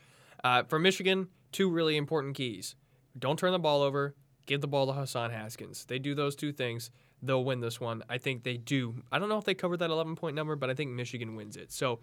[0.42, 2.76] Uh, for Michigan, two really important keys:
[3.18, 4.14] don't turn the ball over,
[4.46, 5.84] give the ball to Hassan Haskins.
[5.84, 6.90] They do those two things.
[7.22, 8.02] They'll win this one.
[8.08, 9.02] I think they do.
[9.12, 11.54] I don't know if they covered that 11 point number, but I think Michigan wins
[11.56, 11.70] it.
[11.70, 12.00] So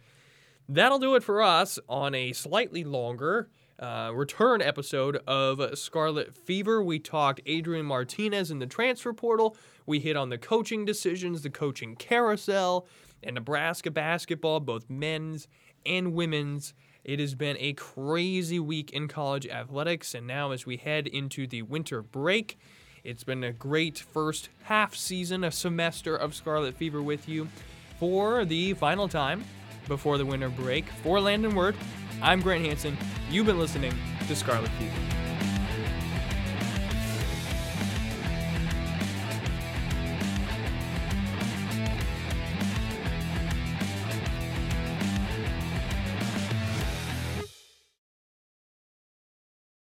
[0.69, 3.49] That'll do it for us on a slightly longer
[3.79, 6.81] uh, return episode of Scarlet Fever.
[6.81, 9.55] We talked Adrian Martinez in the transfer portal.
[9.85, 12.87] We hit on the coaching decisions, the coaching carousel,
[13.23, 15.47] and Nebraska basketball, both men's
[15.85, 16.73] and women's.
[17.03, 21.47] It has been a crazy week in college athletics, and now as we head into
[21.47, 22.57] the winter break,
[23.03, 27.47] it's been a great first half season, a semester of Scarlet Fever with you.
[27.99, 29.45] For the final time,
[29.87, 30.85] before the winter break.
[31.03, 31.75] For Landon Word,
[32.21, 32.97] I'm Grant Hansen.
[33.29, 33.93] You've been listening
[34.27, 35.16] to Scarlet Fever.